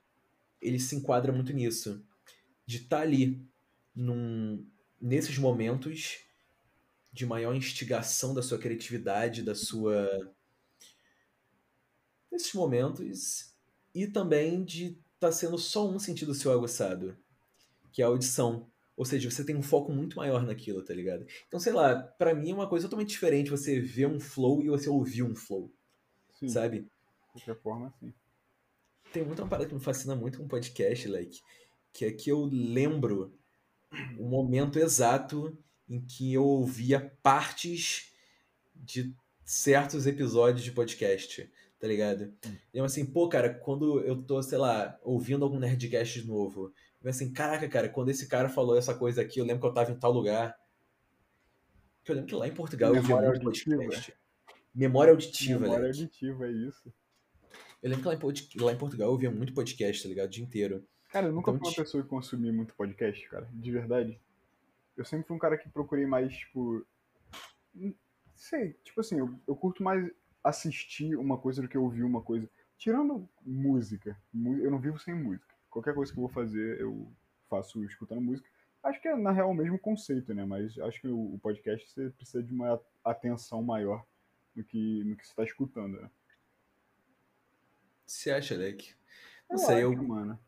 ele 0.60 0.80
se 0.80 0.96
enquadra 0.96 1.32
muito 1.32 1.52
nisso, 1.52 2.04
de 2.66 2.78
estar 2.78 3.02
ali 3.02 3.40
num, 3.94 4.66
nesses 5.00 5.38
momentos 5.38 6.18
de 7.12 7.24
maior 7.24 7.54
instigação 7.54 8.34
da 8.34 8.42
sua 8.42 8.58
criatividade, 8.58 9.42
da 9.42 9.54
sua 9.54 10.34
nesses 12.30 12.52
momentos 12.54 13.52
e 13.94 14.06
também 14.06 14.64
de 14.64 14.98
estar 15.14 15.32
sendo 15.32 15.58
só 15.58 15.88
um 15.88 15.98
sentido 15.98 16.34
seu 16.34 16.52
aguçado, 16.52 17.16
que 17.92 18.02
é 18.02 18.04
a 18.04 18.08
audição. 18.08 18.66
Ou 18.96 19.04
seja, 19.04 19.30
você 19.30 19.44
tem 19.44 19.56
um 19.56 19.62
foco 19.62 19.92
muito 19.92 20.16
maior 20.16 20.44
naquilo, 20.44 20.84
tá 20.84 20.92
ligado? 20.92 21.26
Então, 21.48 21.58
sei 21.58 21.72
lá, 21.72 21.96
pra 21.96 22.34
mim 22.34 22.50
é 22.50 22.54
uma 22.54 22.68
coisa 22.68 22.86
totalmente 22.86 23.10
diferente 23.10 23.50
você 23.50 23.80
ver 23.80 24.06
um 24.06 24.20
flow 24.20 24.62
e 24.62 24.68
você 24.68 24.88
ouvir 24.90 25.22
um 25.22 25.34
flow, 25.34 25.72
Sim, 26.38 26.48
sabe? 26.48 26.80
de 26.80 26.88
qualquer 27.32 27.56
forma, 27.62 27.92
sim. 27.98 28.12
Tem 29.12 29.24
muita 29.24 29.46
parada 29.46 29.68
que 29.68 29.74
me 29.74 29.80
fascina 29.80 30.14
muito 30.14 30.38
com 30.38 30.46
podcast, 30.46 31.08
like, 31.08 31.40
que 31.92 32.04
é 32.04 32.12
que 32.12 32.30
eu 32.30 32.44
lembro 32.44 33.32
o 34.18 34.24
momento 34.28 34.78
exato 34.78 35.56
em 35.88 36.00
que 36.00 36.32
eu 36.32 36.44
ouvia 36.44 37.12
partes 37.22 38.12
de 38.74 39.14
certos 39.44 40.06
episódios 40.06 40.62
de 40.62 40.70
podcast, 40.72 41.50
tá 41.80 41.86
ligado? 41.88 42.32
Hum. 42.46 42.56
E 42.74 42.78
eu 42.78 42.84
assim, 42.84 43.04
pô, 43.04 43.28
cara, 43.28 43.52
quando 43.54 44.00
eu 44.02 44.22
tô, 44.22 44.40
sei 44.42 44.58
lá, 44.58 44.96
ouvindo 45.02 45.44
algum 45.44 45.58
Nerdcast 45.58 46.24
novo, 46.26 46.72
eu 47.02 47.10
assim, 47.10 47.32
caraca, 47.32 47.68
cara, 47.68 47.88
quando 47.88 48.10
esse 48.10 48.28
cara 48.28 48.48
falou 48.48 48.76
essa 48.76 48.94
coisa 48.94 49.22
aqui, 49.22 49.40
eu 49.40 49.44
lembro 49.44 49.62
que 49.62 49.66
eu 49.66 49.74
tava 49.74 49.90
em 49.90 49.98
tal 49.98 50.12
lugar. 50.12 50.54
Eu 52.06 52.14
lembro 52.14 52.28
que 52.28 52.34
lá 52.34 52.46
em 52.48 52.54
Portugal 52.54 52.90
eu 52.90 52.96
ouvia 52.96 53.08
Memória 53.16 53.30
muito 53.30 53.46
auditiva. 53.46 53.76
podcast. 53.76 54.14
Memória 54.74 55.10
auditiva, 55.12 55.60
Memória 55.60 55.86
Leque. 55.86 56.00
auditiva, 56.02 56.46
é 56.46 56.50
isso. 56.52 56.92
Eu 57.82 57.90
lembro 57.90 58.02
que 58.02 58.08
lá 58.08 58.14
em, 58.14 58.64
lá 58.64 58.72
em 58.72 58.78
Portugal 58.78 59.08
eu 59.08 59.12
ouvia 59.12 59.30
muito 59.30 59.54
podcast, 59.54 60.02
tá 60.02 60.08
ligado? 60.08 60.26
O 60.26 60.30
dia 60.30 60.44
inteiro. 60.44 60.86
Cara, 61.10 61.26
eu 61.26 61.32
nunca 61.32 61.50
Então, 61.50 61.58
fui 61.60 61.68
uma 61.68 61.72
ti- 61.72 61.80
pessoa 61.82 62.02
que 62.02 62.08
consumia 62.08 62.52
muito 62.52 62.74
podcast, 62.74 63.28
cara, 63.28 63.48
de 63.52 63.70
verdade. 63.72 64.20
Eu 64.96 65.04
sempre 65.04 65.26
fui 65.26 65.36
um 65.36 65.40
cara 65.40 65.56
que 65.56 65.68
procurei 65.68 66.04
mais, 66.06 66.32
tipo. 66.36 66.84
Não 67.74 67.94
sei, 68.34 68.74
tipo 68.84 69.00
assim, 69.00 69.18
eu, 69.18 69.34
eu 69.46 69.56
curto 69.56 69.82
mais 69.82 70.10
assistir 70.42 71.16
uma 71.16 71.38
coisa 71.38 71.62
do 71.62 71.68
que 71.68 71.78
ouvir 71.78 72.02
uma 72.02 72.22
coisa. 72.22 72.48
Tirando 72.78 73.28
música, 73.44 74.16
eu 74.34 74.70
não 74.70 74.78
vivo 74.80 74.98
sem 74.98 75.14
música. 75.14 75.54
Qualquer 75.68 75.94
coisa 75.94 76.12
que 76.12 76.18
eu 76.18 76.22
vou 76.22 76.30
fazer, 76.30 76.80
eu 76.80 77.12
faço 77.48 77.84
escutando 77.84 78.20
música. 78.20 78.48
Acho 78.82 79.00
que 79.00 79.08
é, 79.08 79.14
na 79.14 79.30
real, 79.30 79.50
o 79.50 79.54
mesmo 79.54 79.78
conceito, 79.78 80.32
né? 80.32 80.44
Mas 80.44 80.78
acho 80.78 81.00
que 81.00 81.08
o, 81.08 81.38
podcast 81.42 81.88
você 81.90 82.08
precisa 82.10 82.42
de 82.42 82.52
uma 82.52 82.80
atenção 83.04 83.62
maior 83.62 84.04
no 84.56 84.64
que, 84.64 85.04
no 85.04 85.16
que 85.16 85.24
você 85.26 85.32
está 85.32 85.44
escutando, 85.44 86.00
né? 86.00 86.10
Você 88.06 88.30
acha, 88.30 88.56
Leque? 88.56 88.94
Não 89.48 89.56
Eu 89.56 89.58
sei, 89.58 89.84
eu, 89.84 89.92
acho, 89.92 90.02
mano. 90.02 90.38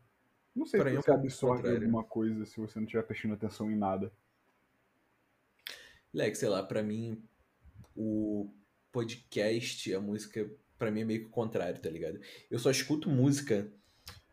Não 0.55 0.65
sei 0.65 0.79
Pra 0.79 0.89
se 0.89 0.97
é 0.97 1.01
você 1.01 1.11
absorve 1.11 1.57
contrário. 1.63 1.85
alguma 1.85 2.03
coisa 2.03 2.45
se 2.45 2.59
você 2.59 2.79
não 2.79 2.85
estiver 2.85 3.03
prestando 3.03 3.35
atenção 3.35 3.71
em 3.71 3.75
nada. 3.77 4.11
Leque, 6.11 6.35
sei 6.35 6.49
lá, 6.49 6.63
pra 6.63 6.81
mim, 6.83 7.23
o 7.95 8.51
podcast, 8.93 9.93
a 9.93 9.99
música, 9.99 10.49
pra 10.77 10.91
mim 10.91 11.01
é 11.01 11.05
meio 11.05 11.21
que 11.21 11.27
o 11.27 11.31
contrário, 11.31 11.81
tá 11.81 11.89
ligado? 11.89 12.19
Eu 12.49 12.59
só 12.59 12.71
escuto 12.71 13.09
música 13.09 13.69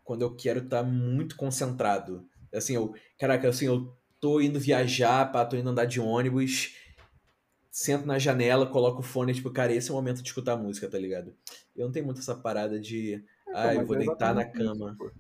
quando 0.05 0.23
eu 0.23 0.37
quero 0.37 0.61
estar 0.61 0.85
muito 0.85 1.35
concentrado. 1.35 2.29
Assim, 2.55 2.75
eu, 2.75 2.95
caraca, 3.19 3.49
assim, 3.49 3.67
eu 3.67 3.97
tô 4.21 4.41
indo 4.41 4.61
viajar, 4.61 5.33
pá, 5.33 5.45
tô 5.45 5.57
indo 5.57 5.71
andar 5.71 5.87
de 5.87 5.99
ônibus, 5.99 6.77
sento 7.71 8.07
na 8.07 8.19
janela, 8.19 8.67
coloco 8.67 9.01
o 9.01 9.03
fone, 9.03 9.33
tipo, 9.33 9.51
cara, 9.51 9.73
esse 9.73 9.89
é 9.89 9.93
o 9.93 9.97
momento 9.97 10.23
de 10.23 10.29
escutar 10.29 10.57
música, 10.57 10.89
tá 10.89 10.99
ligado? 10.99 11.35
Eu 11.75 11.87
não 11.87 11.93
tenho 11.93 12.05
muito 12.05 12.21
essa 12.21 12.35
parada 12.35 12.79
de, 12.79 13.25
ah, 13.55 13.75
eu 13.75 13.87
vou 13.87 13.97
é 13.97 14.01
deitar 14.01 14.35
na 14.35 14.43
isso, 14.43 14.53
cama. 14.53 14.95
pô. 14.99 15.11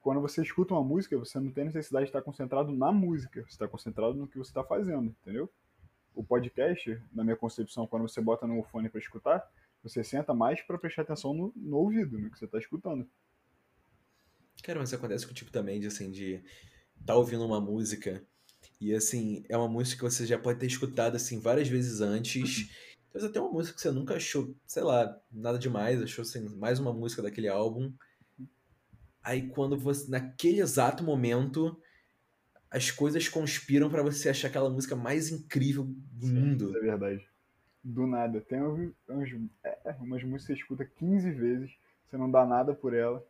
Quando 0.00 0.20
você 0.20 0.42
escuta 0.42 0.74
uma 0.74 0.82
música, 0.82 1.16
você 1.18 1.38
não 1.38 1.52
tem 1.52 1.66
necessidade 1.66 2.06
de 2.06 2.08
estar 2.08 2.22
concentrado 2.22 2.72
na 2.72 2.90
música, 2.90 3.42
você 3.42 3.50
está 3.50 3.68
concentrado 3.68 4.14
no 4.14 4.26
que 4.26 4.38
você 4.38 4.50
está 4.50 4.64
fazendo, 4.64 5.14
entendeu? 5.22 5.48
O 6.14 6.24
podcast, 6.24 7.00
na 7.12 7.22
minha 7.22 7.36
concepção, 7.36 7.86
quando 7.86 8.02
você 8.02 8.20
bota 8.20 8.46
no 8.46 8.62
fone 8.64 8.88
para 8.88 9.00
escutar, 9.00 9.48
você 9.82 10.04
senta 10.04 10.34
mais 10.34 10.60
para 10.62 10.78
prestar 10.78 11.02
atenção 11.02 11.32
no, 11.32 11.52
no 11.56 11.76
ouvido, 11.76 12.18
no 12.18 12.30
que 12.30 12.38
você 12.38 12.44
está 12.44 12.58
escutando. 12.58 13.08
Cara, 14.62 14.78
mas 14.78 14.92
acontece 14.92 15.26
contigo 15.26 15.50
também, 15.50 15.80
de 15.80 15.86
assim, 15.86 16.10
de 16.10 16.42
tá 17.06 17.14
ouvindo 17.14 17.46
uma 17.46 17.60
música 17.60 18.22
e 18.80 18.94
assim, 18.94 19.44
é 19.48 19.56
uma 19.56 19.68
música 19.68 19.98
que 19.98 20.10
você 20.10 20.26
já 20.26 20.38
pode 20.38 20.58
ter 20.58 20.66
escutado 20.66 21.14
assim 21.14 21.38
várias 21.38 21.68
vezes 21.68 22.00
antes. 22.00 22.70
Talvez 23.12 23.30
até 23.30 23.40
uma 23.40 23.52
música 23.52 23.74
que 23.74 23.80
você 23.82 23.90
nunca 23.90 24.14
achou, 24.14 24.54
sei 24.66 24.82
lá, 24.82 25.20
nada 25.30 25.58
demais, 25.58 26.00
achou 26.02 26.22
assim, 26.22 26.48
mais 26.56 26.78
uma 26.78 26.92
música 26.92 27.20
daquele 27.20 27.48
álbum. 27.48 27.92
Aí 29.22 29.48
quando 29.48 29.78
você, 29.78 30.10
naquele 30.10 30.60
exato 30.60 31.04
momento, 31.04 31.78
as 32.70 32.90
coisas 32.90 33.28
conspiram 33.28 33.90
pra 33.90 34.02
você 34.02 34.28
achar 34.28 34.48
aquela 34.48 34.70
música 34.70 34.94
mais 34.94 35.30
incrível 35.30 35.84
do 35.84 36.26
Isso 36.26 36.34
mundo. 36.34 36.76
é 36.76 36.80
verdade. 36.80 37.28
Do 37.82 38.06
nada. 38.06 38.40
Tem 38.40 38.62
uns, 38.62 38.92
uns- 39.08 39.50
é, 39.64 39.96
umas 40.00 40.22
músicas 40.22 40.42
que 40.42 40.46
você 40.46 40.52
escuta 40.54 40.84
15 40.84 41.30
vezes, 41.32 41.72
você 42.08 42.16
não 42.16 42.30
dá 42.30 42.44
nada 42.46 42.74
por 42.74 42.94
ela. 42.94 43.26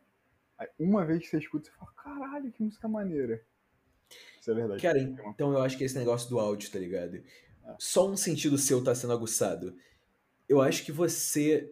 Aí, 0.57 0.67
uma 0.77 1.03
vez 1.05 1.21
que 1.21 1.27
você 1.27 1.37
escuta, 1.39 1.69
você 1.69 1.75
fala, 1.77 1.91
caralho, 1.93 2.51
que 2.51 2.61
música 2.61 2.87
maneira. 2.87 3.41
Isso 4.39 4.51
é 4.51 4.53
verdade. 4.53 4.81
Cara, 4.81 4.99
então 4.99 5.53
eu 5.53 5.61
acho 5.61 5.77
que 5.77 5.83
esse 5.83 5.97
negócio 5.97 6.29
do 6.29 6.39
áudio, 6.39 6.69
tá 6.69 6.77
ligado? 6.77 7.15
É. 7.15 7.75
Só 7.79 8.09
um 8.09 8.17
sentido 8.17 8.57
seu 8.57 8.83
tá 8.83 8.93
sendo 8.93 9.13
aguçado. 9.13 9.75
Eu 10.49 10.61
acho 10.61 10.83
que 10.83 10.91
você 10.91 11.71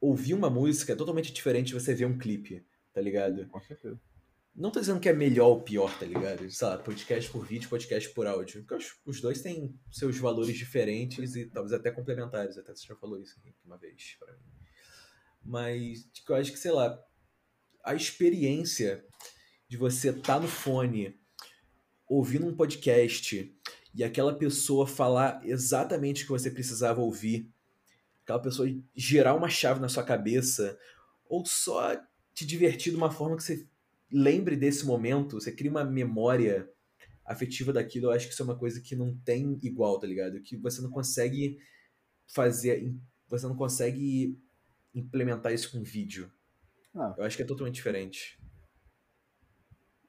ouvir 0.00 0.34
uma 0.34 0.50
música 0.50 0.92
é 0.92 0.96
totalmente 0.96 1.32
diferente 1.32 1.68
de 1.68 1.74
você 1.74 1.94
ver 1.94 2.04
um 2.06 2.18
clipe, 2.18 2.64
tá 2.92 3.00
ligado? 3.00 3.46
Com 3.48 3.60
certeza. 3.60 3.98
Não 4.54 4.70
tô 4.70 4.80
dizendo 4.80 5.00
que 5.00 5.08
é 5.08 5.12
melhor 5.12 5.48
ou 5.48 5.62
pior, 5.62 5.96
tá 5.98 6.04
ligado? 6.04 6.50
Sei 6.50 6.66
lá, 6.66 6.76
podcast 6.76 7.30
por 7.30 7.46
vídeo, 7.46 7.68
podcast 7.68 8.08
por 8.10 8.26
áudio. 8.26 8.64
Porque 8.64 8.84
que 8.84 9.10
os 9.10 9.20
dois 9.20 9.40
têm 9.40 9.74
seus 9.90 10.18
valores 10.18 10.56
diferentes 10.56 11.36
e 11.36 11.46
talvez 11.46 11.72
até 11.72 11.90
complementares. 11.90 12.58
Até 12.58 12.74
você 12.74 12.86
já 12.86 12.96
falou 12.96 13.20
isso 13.20 13.40
uma 13.64 13.78
vez 13.78 14.16
pra 14.18 14.32
mim. 14.32 14.44
Mas 15.42 16.04
tipo, 16.12 16.32
eu 16.32 16.36
acho 16.36 16.52
que, 16.52 16.58
sei 16.58 16.72
lá, 16.72 16.98
a 17.84 17.94
experiência 17.94 19.04
de 19.68 19.76
você 19.76 20.10
estar 20.10 20.40
no 20.40 20.48
fone 20.48 21.18
ouvindo 22.06 22.46
um 22.46 22.56
podcast 22.56 23.56
e 23.94 24.04
aquela 24.04 24.36
pessoa 24.36 24.86
falar 24.86 25.40
exatamente 25.44 26.22
o 26.22 26.26
que 26.26 26.32
você 26.32 26.50
precisava 26.50 27.00
ouvir, 27.00 27.48
aquela 28.24 28.42
pessoa 28.42 28.68
gerar 28.94 29.34
uma 29.34 29.48
chave 29.48 29.80
na 29.80 29.88
sua 29.88 30.02
cabeça, 30.02 30.78
ou 31.24 31.46
só 31.46 31.96
te 32.34 32.44
divertir 32.44 32.90
de 32.90 32.96
uma 32.96 33.10
forma 33.10 33.36
que 33.36 33.44
você 33.44 33.68
lembre 34.12 34.56
desse 34.56 34.84
momento, 34.86 35.40
você 35.40 35.52
cria 35.52 35.70
uma 35.70 35.84
memória 35.84 36.68
afetiva 37.24 37.72
daquilo, 37.72 38.06
eu 38.06 38.10
acho 38.10 38.26
que 38.26 38.32
isso 38.32 38.42
é 38.42 38.44
uma 38.44 38.58
coisa 38.58 38.80
que 38.80 38.96
não 38.96 39.16
tem 39.18 39.58
igual, 39.62 39.98
tá 39.98 40.06
ligado? 40.06 40.40
Que 40.40 40.56
você 40.56 40.82
não 40.82 40.90
consegue 40.90 41.58
fazer, 42.26 42.92
você 43.28 43.46
não 43.46 43.56
consegue 43.56 44.38
implementar 44.94 45.52
isso 45.52 45.70
com 45.70 45.82
vídeo. 45.82 46.30
Ah, 46.94 47.14
Eu 47.16 47.24
acho 47.24 47.36
que 47.36 47.42
é 47.42 47.46
totalmente 47.46 47.76
diferente. 47.76 48.38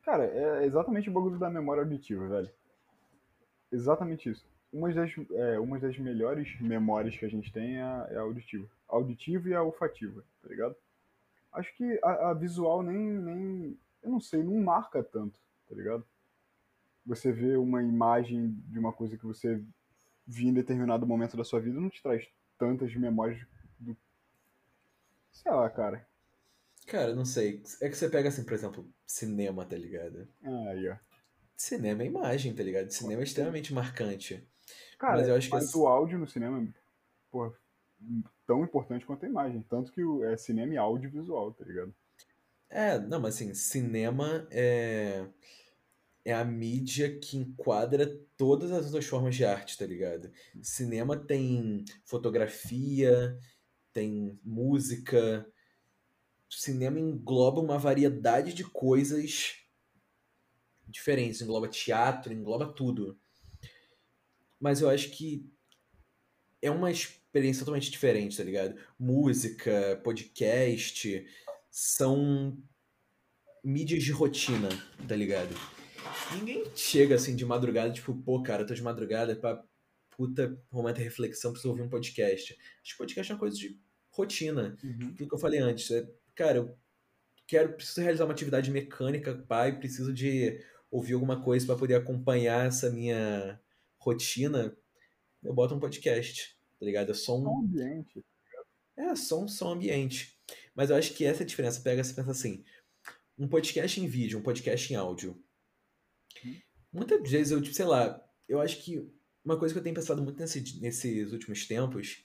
Cara, 0.03 0.25
é 0.25 0.65
exatamente 0.65 1.09
o 1.09 1.13
bagulho 1.13 1.37
da 1.37 1.49
memória 1.49 1.83
auditiva, 1.83 2.27
velho. 2.27 2.51
Exatamente 3.71 4.29
isso. 4.29 4.45
Uma 4.73 4.91
das, 4.93 5.11
é, 5.31 5.59
uma 5.59 5.79
das 5.79 5.97
melhores 5.97 6.59
memórias 6.59 7.15
que 7.15 7.25
a 7.25 7.29
gente 7.29 7.51
tem 7.51 7.77
é 7.77 7.83
a, 7.83 8.07
é 8.09 8.17
a 8.17 8.21
auditiva. 8.21 8.67
A 8.89 8.95
auditiva 8.95 9.49
e 9.49 9.53
a 9.53 9.61
olfativa, 9.61 10.23
tá 10.41 10.49
ligado? 10.49 10.75
Acho 11.51 11.73
que 11.75 11.99
a, 12.03 12.29
a 12.29 12.33
visual 12.33 12.81
nem, 12.81 12.97
nem. 12.97 13.79
Eu 14.01 14.09
não 14.11 14.19
sei, 14.19 14.43
não 14.43 14.55
marca 14.63 15.03
tanto, 15.03 15.39
tá 15.67 15.75
ligado? 15.75 16.05
Você 17.05 17.31
vê 17.31 17.55
uma 17.57 17.81
imagem 17.81 18.51
de 18.67 18.77
uma 18.79 18.93
coisa 18.93 19.17
que 19.17 19.25
você 19.25 19.63
viu 20.25 20.49
em 20.49 20.53
determinado 20.53 21.05
momento 21.05 21.35
da 21.35 21.43
sua 21.43 21.59
vida 21.59 21.79
não 21.79 21.89
te 21.89 22.01
traz 22.01 22.27
tantas 22.57 22.95
memórias 22.95 23.45
do. 23.79 23.97
Sei 25.31 25.51
lá, 25.51 25.69
cara. 25.69 26.07
Cara, 26.87 27.15
não 27.15 27.25
sei. 27.25 27.63
É 27.81 27.89
que 27.89 27.95
você 27.95 28.09
pega 28.09 28.29
assim, 28.29 28.43
por 28.43 28.53
exemplo, 28.53 28.89
cinema, 29.05 29.65
tá 29.65 29.77
ligado? 29.77 30.27
Ah, 30.43 30.69
aí, 30.69 30.89
ó. 30.89 30.97
Cinema 31.55 32.03
é 32.03 32.07
imagem, 32.07 32.55
tá 32.55 32.63
ligado? 32.63 32.89
Cinema 32.91 33.21
é 33.21 33.23
extremamente 33.23 33.73
marcante. 33.73 34.47
Cara, 34.97 35.17
Mas 35.17 35.27
eu 35.27 35.35
acho 35.35 35.47
que 35.49 35.55
mas 35.55 35.63
esse- 35.65 35.77
o 35.77 35.87
áudio 35.87 36.17
no 36.17 36.27
cinema 36.27 36.61
é 36.61 36.67
porra, 37.29 37.53
tão 38.45 38.63
importante 38.63 39.05
quanto 39.05 39.25
a 39.25 39.29
imagem. 39.29 39.61
Tanto 39.63 39.91
que 39.91 40.03
o- 40.03 40.23
é 40.23 40.35
cinema 40.37 40.73
e 40.73 40.77
audiovisual, 40.77 41.53
tá 41.53 41.63
ligado? 41.63 41.93
É, 42.71 42.97
não, 42.97 43.19
mas 43.19 43.35
assim, 43.35 43.53
cinema 43.53 44.47
é, 44.49 45.27
é 46.23 46.33
a 46.33 46.45
mídia 46.45 47.19
que 47.19 47.35
enquadra 47.37 48.07
todas 48.37 48.71
as 48.71 48.85
outras 48.85 49.05
formas 49.05 49.35
de 49.35 49.43
arte, 49.43 49.77
tá 49.77 49.85
ligado? 49.85 50.31
Cinema 50.61 51.17
tem 51.17 51.83
fotografia, 52.05 53.37
tem 53.91 54.39
música. 54.41 55.45
Cinema 56.49 56.97
engloba 56.97 57.59
uma 57.59 57.77
variedade 57.77 58.53
de 58.53 58.63
coisas 58.63 59.57
diferentes, 60.87 61.41
engloba 61.41 61.67
teatro, 61.67 62.31
engloba 62.31 62.71
tudo. 62.71 63.19
Mas 64.57 64.79
eu 64.79 64.89
acho 64.89 65.09
que 65.11 65.45
é 66.61 66.71
uma 66.71 66.89
experiência 66.89 67.61
totalmente 67.61 67.91
diferente, 67.91 68.37
tá 68.37 68.43
ligado? 68.43 68.79
Música, 68.97 69.99
podcast, 70.03 71.25
são 71.71 72.61
mídias 73.63 74.03
de 74.03 74.11
rotina, 74.11 74.67
tá 75.07 75.15
ligado? 75.15 75.55
Ninguém 76.35 76.65
chega 76.75 77.15
assim 77.15 77.35
de 77.35 77.45
madrugada, 77.45 77.93
tipo, 77.93 78.13
pô, 78.13 78.43
cara, 78.43 78.65
tô 78.65 78.73
de 78.73 78.83
madrugada 78.83 79.35
pra 79.35 79.63
puta 80.09 80.61
momento 80.69 80.97
de 80.97 81.03
reflexão, 81.03 81.51
preciso 81.51 81.69
ouvir 81.69 81.83
um 81.83 81.89
podcast. 81.89 82.57
Acho 82.83 82.91
que 82.91 82.97
podcast 82.97 83.31
é 83.31 83.35
uma 83.35 83.39
coisa 83.39 83.57
de 83.57 83.79
rotina. 84.09 84.77
Aquilo 85.13 85.29
que 85.29 85.33
eu 85.33 85.39
falei 85.39 85.59
antes, 85.59 85.89
é, 85.91 86.07
cara, 86.35 86.57
eu 86.57 86.77
quero, 87.47 87.73
preciso 87.73 88.01
realizar 88.01 88.25
uma 88.25 88.33
atividade 88.33 88.69
mecânica, 88.69 89.33
pai, 89.47 89.77
preciso 89.77 90.13
de 90.13 90.59
ouvir 90.91 91.13
alguma 91.13 91.41
coisa 91.41 91.65
pra 91.65 91.77
poder 91.77 91.95
acompanhar 91.95 92.67
essa 92.67 92.89
minha 92.89 93.59
rotina. 93.97 94.75
Eu 95.41 95.53
boto 95.53 95.73
um 95.73 95.79
podcast, 95.79 96.57
tá 96.77 96.85
ligado? 96.85 97.11
É 97.11 97.13
só 97.13 97.37
um 97.39 97.47
um, 97.47 97.59
ambiente. 97.59 98.25
é 98.97 99.15
só 99.15 99.41
um 99.41 99.47
som 99.47 99.71
ambiente. 99.71 100.37
Mas 100.75 100.89
eu 100.89 100.95
acho 100.95 101.13
que 101.13 101.25
essa 101.25 101.43
é 101.43 101.43
a 101.43 101.47
diferença. 101.47 101.81
Pega 101.81 102.01
e 102.01 102.13
pensa 102.13 102.31
assim, 102.31 102.63
um 103.37 103.47
podcast 103.47 103.99
em 103.99 104.07
vídeo, 104.07 104.39
um 104.39 104.43
podcast 104.43 104.91
em 104.91 104.95
áudio. 104.95 105.41
Muitas 106.91 107.29
vezes 107.29 107.51
eu, 107.51 107.61
tipo, 107.61 107.75
sei 107.75 107.85
lá, 107.85 108.21
eu 108.47 108.59
acho 108.59 108.81
que 108.83 109.09
uma 109.43 109.57
coisa 109.57 109.73
que 109.73 109.79
eu 109.79 109.83
tenho 109.83 109.95
pensado 109.95 110.21
muito 110.21 110.39
nesse, 110.39 110.79
nesses 110.79 111.31
últimos 111.31 111.65
tempos 111.65 112.23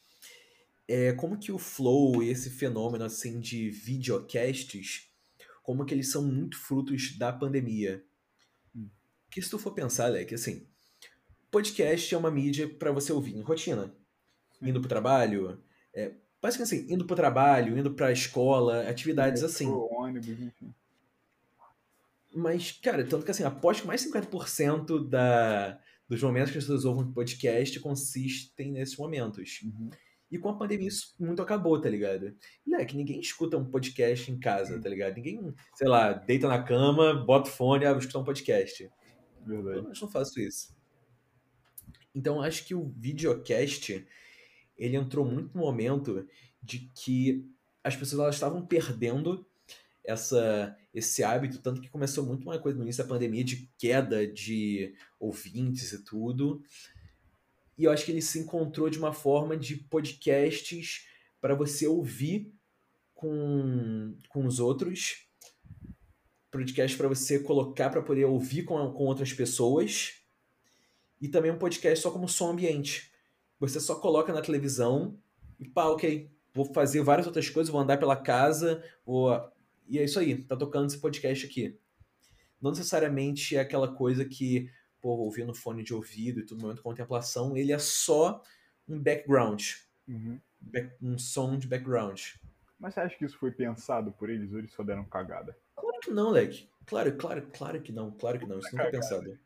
é 0.89 1.13
como 1.13 1.39
que 1.39 1.51
o 1.51 1.59
flow 1.59 2.23
e 2.23 2.29
esse 2.29 2.51
fenômeno 2.51 3.05
assim 3.05 3.41
de 3.41 3.71
videocasts, 3.71 5.11
como 5.63 5.85
que 5.85 5.95
eles 5.95 6.11
são 6.11 6.23
muito 6.23 6.59
frutos 6.59 7.17
da 7.19 7.33
pandemia. 7.33 8.05
Hum. 8.75 8.89
Que 9.31 9.43
se 9.43 9.51
tu 9.51 9.59
for 9.59 9.73
pensar, 9.73 10.09
Leque, 10.09 10.35
assim, 10.35 10.69
podcast 11.51 12.15
é 12.15 12.19
uma 12.19 12.31
mídia 12.31 12.69
para 12.69 12.93
você 12.93 13.13
ouvir 13.13 13.35
em 13.35 13.41
rotina, 13.41 13.97
indo 14.61 14.81
pro 14.81 14.89
trabalho, 14.89 15.63
é, 15.95 16.15
basicamente 16.41 16.75
assim, 16.75 16.95
indo 16.95 17.07
pro 17.07 17.17
trabalho, 17.17 17.79
indo 17.79 17.93
pra 17.95 18.13
escola, 18.13 18.89
atividades 18.89 19.43
assim. 19.43 19.67
ônibus, 19.67 20.29
enfim. 20.29 20.75
Mas, 22.35 22.73
cara, 22.73 23.05
tanto 23.05 23.25
que 23.25 23.31
assim, 23.31 23.45
aposto 23.45 23.81
que 23.83 23.87
mais 23.87 24.05
50% 24.07 25.09
da, 25.09 25.81
dos 26.09 26.23
momentos 26.23 26.53
que 26.53 26.59
as 26.59 26.65
pessoas 26.65 26.85
ouvem 26.85 27.11
podcast 27.13 27.81
consistem 27.81 28.73
nesses 28.73 28.97
momentos. 28.97 29.61
Uhum. 29.65 29.91
E 30.31 30.39
com 30.39 30.49
a 30.49 30.57
pandemia 30.57 30.89
isso 30.89 31.15
muito 31.19 31.41
acabou, 31.41 31.81
tá 31.81 31.89
ligado? 31.89 32.35
E 32.67 32.75
é 32.75 32.85
que 32.85 32.97
ninguém 32.97 33.21
escuta 33.21 33.57
um 33.57 33.65
podcast 33.65 34.31
em 34.31 34.39
casa, 34.39 34.81
tá 34.81 34.89
ligado? 34.89 35.15
Ninguém, 35.15 35.55
sei 35.75 35.89
lá, 35.89 36.13
deita 36.13 36.49
na 36.49 36.63
cama, 36.63 37.15
bota 37.15 37.49
o 37.49 37.53
fone 37.53 37.85
e 37.85 37.87
ah, 37.87 37.93
vou 37.93 38.01
escutar 38.01 38.19
um 38.19 38.25
podcast. 38.25 38.91
Verdade. 39.47 39.79
Eu 39.79 39.83
não 39.85 40.09
faço 40.09 40.41
isso. 40.41 40.77
Então 42.15 42.43
acho 42.43 42.67
que 42.67 42.75
o 42.75 42.93
videocast 42.97 44.05
ele 44.77 44.97
entrou 44.97 45.25
muito 45.25 45.55
no 45.55 45.61
momento 45.61 46.27
de 46.63 46.91
que 46.95 47.49
as 47.83 47.97
pessoas 47.97 48.21
elas 48.21 48.35
estavam 48.35 48.67
perdendo 48.67 49.47
essa 50.05 50.77
esse 50.93 51.23
hábito, 51.23 51.59
tanto 51.59 51.83
que 51.83 51.91
começou 51.91 52.25
muito 52.25 52.45
uma 52.45 52.59
coisa 52.59 52.79
no 52.79 52.85
início 52.85 53.03
da 53.05 53.09
pandemia 53.09 53.45
de 53.45 53.71
queda 53.77 54.27
de 54.27 54.95
ouvintes 55.21 55.93
e 55.93 56.03
tudo. 56.03 56.63
E 57.77 57.85
eu 57.85 57.91
acho 57.91 58.05
que 58.05 58.13
ele 58.13 58.23
se 58.23 58.39
encontrou 58.39 58.89
de 58.89 58.99
uma 58.99 59.13
forma 59.13 59.57
de 59.59 59.77
podcasts 59.77 61.07
para 61.39 61.55
você 61.55 61.87
ouvir 61.87 62.51
com, 63.15 64.17
com 64.31 64.47
os 64.47 64.59
outros. 64.59 65.27
Podcast 66.51 66.97
para 66.97 67.09
você 67.09 67.41
colocar 67.41 67.91
para 67.91 68.01
poder 68.01 68.25
ouvir 68.25 68.63
com, 68.63 68.77
com 68.93 69.05
outras 69.05 69.35
pessoas. 69.35 70.15
E 71.21 71.29
também 71.29 71.51
um 71.51 71.59
podcast 71.59 72.03
só 72.03 72.11
como 72.11 72.27
som 72.27 72.53
ambiente. 72.53 73.13
Você 73.59 73.81
só 73.81 73.97
coloca 73.97 74.33
na 74.33 74.43
televisão 74.43 75.19
e 75.59 75.69
pá, 75.69 75.87
ok. 75.87 76.31
Vou 76.53 76.65
fazer 76.73 77.03
várias 77.03 77.27
outras 77.27 77.51
coisas, 77.51 77.71
vou 77.71 77.81
andar 77.81 77.99
pela 77.99 78.17
casa, 78.17 78.83
vou... 79.05 79.31
e 79.87 79.99
é 79.99 80.05
isso 80.05 80.19
aí, 80.19 80.43
tá 80.43 80.57
tocando 80.57 80.87
esse 80.87 80.99
podcast 80.99 81.45
aqui. 81.47 81.79
Não 82.61 82.71
necessariamente 82.71 83.57
é 83.57 83.61
aquela 83.61 83.95
coisa 83.95 84.25
que 84.25 84.71
pô, 85.01 85.11
ouvir 85.11 85.45
no 85.45 85.55
fone 85.55 85.83
de 85.83 85.95
ouvido 85.95 86.41
e 86.41 86.45
tudo, 86.45 86.63
momento 86.63 86.79
de 86.79 86.83
contemplação, 86.83 87.57
ele 87.57 87.73
é 87.73 87.79
só 87.79 88.43
um 88.89 88.99
background. 88.99 89.63
Uhum. 90.09 90.41
Um 91.01 91.19
som 91.19 91.57
de 91.57 91.67
background. 91.67 92.21
Mas 92.79 92.95
você 92.95 93.01
acha 93.01 93.17
que 93.17 93.25
isso 93.25 93.39
foi 93.39 93.51
pensado 93.51 94.13
por 94.13 94.29
eles 94.29 94.53
ou 94.53 94.59
eles 94.59 94.73
só 94.73 94.83
deram 94.83 95.05
cagada? 95.05 95.57
Claro 95.77 96.01
que 96.01 96.11
não, 96.11 96.31
Leque. 96.31 96.69
Claro, 96.87 97.17
claro, 97.17 97.47
claro 97.53 97.81
que 97.81 97.93
não. 97.93 98.11
Claro 98.13 98.39
que 98.39 98.47
não. 98.47 98.59
Isso 98.59 98.75
não 98.75 98.83
foi 98.83 98.91
pensado. 98.91 99.25
Deixa 99.25 99.39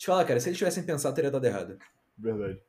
eu 0.00 0.06
falar, 0.06 0.24
cara, 0.24 0.40
se 0.40 0.48
eles 0.48 0.58
tivessem 0.58 0.84
pensado, 0.84 1.14
teria 1.14 1.30
dado 1.30 1.44
errado. 1.44 1.78
Verdade. 2.16 2.60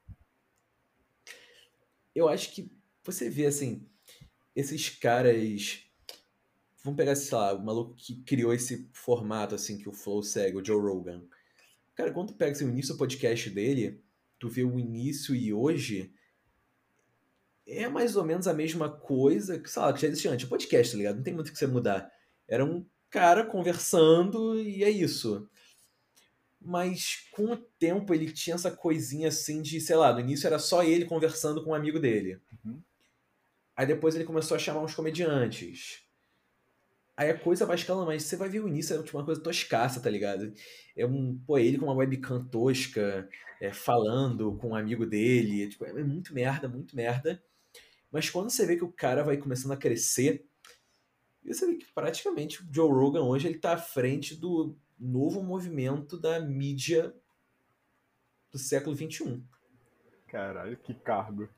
Eu 2.16 2.30
acho 2.30 2.52
que 2.52 2.72
você 3.04 3.30
vê, 3.30 3.46
assim, 3.46 3.88
esses 4.56 4.90
caras. 4.90 5.82
Vamos 6.84 6.98
pegar, 6.98 7.16
sei 7.16 7.38
lá, 7.38 7.54
o 7.54 7.64
maluco 7.64 7.96
que 7.96 8.22
criou 8.24 8.54
esse 8.54 8.90
formato, 8.92 9.56
assim, 9.56 9.78
que 9.78 9.88
o 9.88 9.94
Flow 9.94 10.22
segue, 10.22 10.58
o 10.58 10.66
Joe 10.66 10.82
Rogan. 10.82 11.24
Cara, 11.96 12.12
quando 12.12 12.30
tu 12.30 12.34
pega 12.34 12.52
assim, 12.52 12.66
o 12.66 12.70
início 12.70 12.94
do 12.94 12.98
podcast 12.98 13.50
dele, 13.50 14.04
tu 14.38 14.50
vê 14.50 14.64
o 14.64 14.80
início 14.80 15.34
e 15.34 15.54
hoje, 15.54 16.14
é 17.66 17.88
mais 17.88 18.16
ou 18.16 18.26
menos 18.26 18.48
a 18.48 18.54
mesma 18.54 18.90
coisa 18.90 19.60
que, 19.60 19.70
sei 19.70 19.82
lá, 19.82 19.94
que 19.94 20.02
já 20.02 20.08
existia 20.08 20.32
antes. 20.32 20.46
O 20.46 20.50
podcast, 20.50 20.92
tá 20.92 20.98
ligado? 20.98 21.16
Não 21.18 21.24
tem 21.24 21.34
muito 21.34 21.50
o 21.50 21.52
que 21.52 21.58
você 21.58 21.68
mudar. 21.68 22.12
Era 22.48 22.66
um 22.66 22.86
cara 23.10 23.46
conversando 23.46 24.60
e 24.60 24.84
é 24.84 24.90
isso. 24.90 25.50
Mas 26.66 27.28
com 27.32 27.54
o 27.54 27.58
tempo 27.58 28.14
ele 28.14 28.32
tinha 28.32 28.56
essa 28.56 28.72
coisinha 28.72 29.28
assim 29.28 29.62
de, 29.62 29.82
sei 29.82 29.96
lá, 29.96 30.14
no 30.14 30.22
início 30.22 30.48
era 30.48 30.58
só 30.58 30.84
ele 30.84 31.06
conversando 31.06 31.64
com 31.64 31.72
um 31.72 31.76
amigo 31.76 32.00
dele. 32.00 32.40
Uhum. 32.64 32.82
Aí 33.76 33.86
depois 33.86 34.16
ele 34.16 34.24
começou 34.24 34.56
a 34.56 34.60
chamar 34.60 34.82
uns 34.82 34.96
comediantes. 34.96 36.04
Aí 37.16 37.30
a 37.30 37.38
coisa 37.38 37.66
vai 37.66 37.76
escalando, 37.76 38.08
mas 38.08 38.24
você 38.24 38.36
vai 38.36 38.50
ver 38.50 38.62
o 38.62 38.68
início, 38.68 38.96
é 38.96 39.04
tipo 39.04 39.18
uma 39.18 39.26
coisa 39.26 39.42
toscaça, 39.42 40.00
tá 40.00 40.10
ligado? 40.10 40.52
É 40.96 41.06
um, 41.06 41.38
pô, 41.46 41.58
ele 41.58 41.78
com 41.78 41.86
uma 41.86 41.94
webcam 41.94 42.44
tosca, 42.46 43.30
é, 43.62 43.72
falando 43.72 44.58
com 44.58 44.70
um 44.70 44.76
amigo 44.76 45.06
dele, 45.06 45.64
é, 45.64 45.68
tipo, 45.70 45.86
é 45.86 46.04
muito 46.04 46.34
merda, 46.34 46.68
muito 46.68 46.96
merda. 46.96 47.44
Mas 48.12 48.30
quando 48.30 48.50
você 48.50 48.66
vê 48.66 48.78
que 48.78 48.84
o 48.84 48.92
cara 48.92 49.24
vai 49.24 49.38
começando 49.38 49.74
a 49.74 49.78
crescer, 49.78 50.46
você 51.46 51.68
vê 51.68 51.76
que 51.76 51.86
praticamente 51.94 52.64
o 52.64 52.68
Joe 52.72 52.92
Rogan 52.92 53.24
hoje 53.24 53.48
ele 53.48 53.60
tá 53.60 53.74
à 53.74 53.78
frente 53.78 54.36
do 54.36 54.76
novo 55.04 55.44
movimento 55.44 56.18
da 56.18 56.40
mídia 56.40 57.14
do 58.52 58.58
século 58.58 58.96
XXI. 58.96 59.44
Caralho, 60.28 60.78
que 60.78 60.94
cargo. 60.94 61.50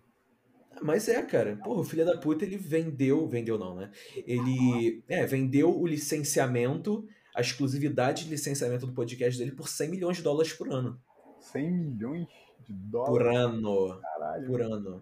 Mas 0.82 1.08
é, 1.08 1.22
cara. 1.22 1.56
Porra, 1.58 1.82
o 1.82 1.86
filho 1.86 2.06
da 2.06 2.18
puta, 2.18 2.44
ele 2.44 2.58
vendeu. 2.58 3.28
Vendeu 3.28 3.58
não, 3.58 3.76
né? 3.76 3.92
Ele. 4.26 5.04
É, 5.08 5.26
vendeu 5.26 5.78
o 5.80 5.88
licenciamento, 5.88 7.08
a 7.34 7.42
exclusividade 7.42 8.26
de 8.26 8.30
licenciamento 8.30 8.86
do 8.86 8.94
podcast 8.94 9.40
dele 9.40 9.56
por 9.56 9.70
100 9.70 9.90
milhões 9.90 10.18
de 10.18 10.24
dólares 10.24 10.52
por 10.52 10.70
ano. 10.70 11.00
100 11.40 11.72
milhões 11.72 12.28
de 12.68 12.74
dólares? 12.74 13.18
Por 13.18 13.28
ano. 13.28 14.02
Caralho. 14.02 14.48
Por 14.48 14.62
ano. 14.62 15.02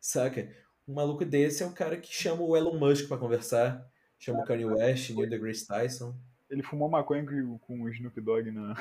Saca? 0.00 0.50
Um 0.86 0.92
maluco 0.92 1.24
desse 1.24 1.62
é 1.62 1.66
o 1.66 1.72
cara 1.72 1.96
que 1.96 2.12
chama 2.12 2.42
o 2.42 2.54
Elon 2.54 2.78
Musk 2.78 3.08
pra 3.08 3.16
conversar. 3.16 3.86
Chama 4.18 4.40
o 4.40 4.44
Kanye 4.44 4.66
West, 4.66 5.10
Neil 5.10 5.28
deGrasse 5.28 5.66
Tyson. 5.66 6.14
Ele 6.54 6.62
fumou 6.62 6.88
maconha 6.88 7.26
com 7.26 7.82
o 7.82 7.88
Snoop 7.88 8.20
Dogg 8.20 8.52
na. 8.52 8.76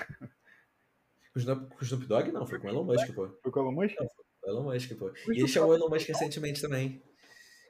Com 1.34 1.40
o 1.40 1.84
Snoop 1.84 2.06
Dogg 2.06 2.32
não, 2.32 2.46
foi 2.46 2.60
com 2.60 2.68
o 2.68 2.70
Elon 2.70 2.84
Musk, 2.84 3.12
pô. 3.16 3.28
Foi 3.42 3.52
com 3.52 3.60
o 3.60 3.64
Elon 3.64 3.72
Musk? 3.72 3.96
Não, 4.00 4.08
o 4.44 4.50
Elon 4.50 4.64
Musk, 4.72 4.96
pô. 4.96 5.12
E 5.32 5.40
ele 5.40 5.48
chamou 5.48 5.72
o 5.72 5.74
Elon 5.74 5.90
Musk 5.90 6.08
recentemente 6.08 6.62
também. 6.62 7.02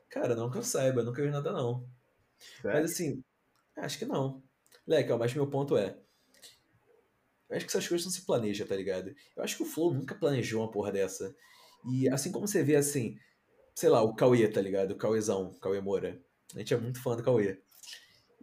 Cara, 0.09 0.35
não 0.35 0.51
que 0.51 0.57
eu 0.57 0.63
saiba, 0.63 1.01
nunca 1.03 1.23
vi 1.23 1.31
nada 1.31 1.53
não. 1.53 1.87
Sério? 2.61 2.81
Mas 2.81 2.91
assim, 2.91 3.23
acho 3.77 3.97
que 3.97 4.05
não. 4.05 4.43
Legal, 4.85 5.17
mas 5.17 5.33
meu 5.33 5.47
ponto 5.47 5.77
é. 5.77 5.97
Eu 7.49 7.55
acho 7.55 7.65
que 7.65 7.71
essas 7.71 7.87
coisas 7.87 8.05
não 8.05 8.11
se 8.11 8.25
planejam, 8.25 8.67
tá 8.67 8.75
ligado? 8.75 9.15
Eu 9.37 9.43
acho 9.43 9.55
que 9.55 9.63
o 9.63 9.65
Flow 9.65 9.93
nunca 9.93 10.15
planejou 10.15 10.61
uma 10.61 10.69
porra 10.69 10.91
dessa. 10.91 11.33
E 11.89 12.09
assim 12.09 12.29
como 12.29 12.45
você 12.45 12.61
vê 12.61 12.75
assim, 12.75 13.17
sei 13.73 13.87
lá, 13.87 14.01
o 14.01 14.13
Cauê, 14.13 14.45
tá 14.49 14.59
ligado? 14.59 14.91
O 14.91 14.97
Cauêzão, 14.97 15.53
Cauê 15.61 15.79
Moura. 15.79 16.21
A 16.53 16.59
gente 16.59 16.73
é 16.73 16.77
muito 16.77 17.01
fã 17.01 17.15
do 17.15 17.23
Cauê. 17.23 17.61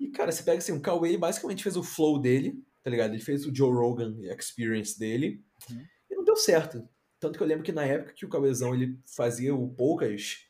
E, 0.00 0.08
cara, 0.08 0.32
você 0.32 0.42
pega 0.42 0.58
assim, 0.58 0.72
o 0.72 0.80
Cauê 0.80 1.16
basicamente 1.18 1.62
fez 1.62 1.76
o 1.76 1.82
flow 1.82 2.18
dele, 2.18 2.64
tá 2.82 2.90
ligado? 2.90 3.12
Ele 3.12 3.22
fez 3.22 3.44
o 3.46 3.54
Joe 3.54 3.70
Rogan 3.70 4.16
Experience 4.34 4.98
dele. 4.98 5.44
Uhum. 5.70 5.84
E 6.10 6.14
não 6.16 6.24
deu 6.24 6.36
certo. 6.36 6.88
Tanto 7.20 7.36
que 7.36 7.42
eu 7.42 7.46
lembro 7.46 7.62
que 7.62 7.70
na 7.70 7.84
época 7.84 8.14
que 8.14 8.24
o 8.24 8.28
Cauêzão 8.28 8.74
ele 8.74 8.98
fazia 9.14 9.54
o 9.54 9.68
Poucas, 9.68 10.46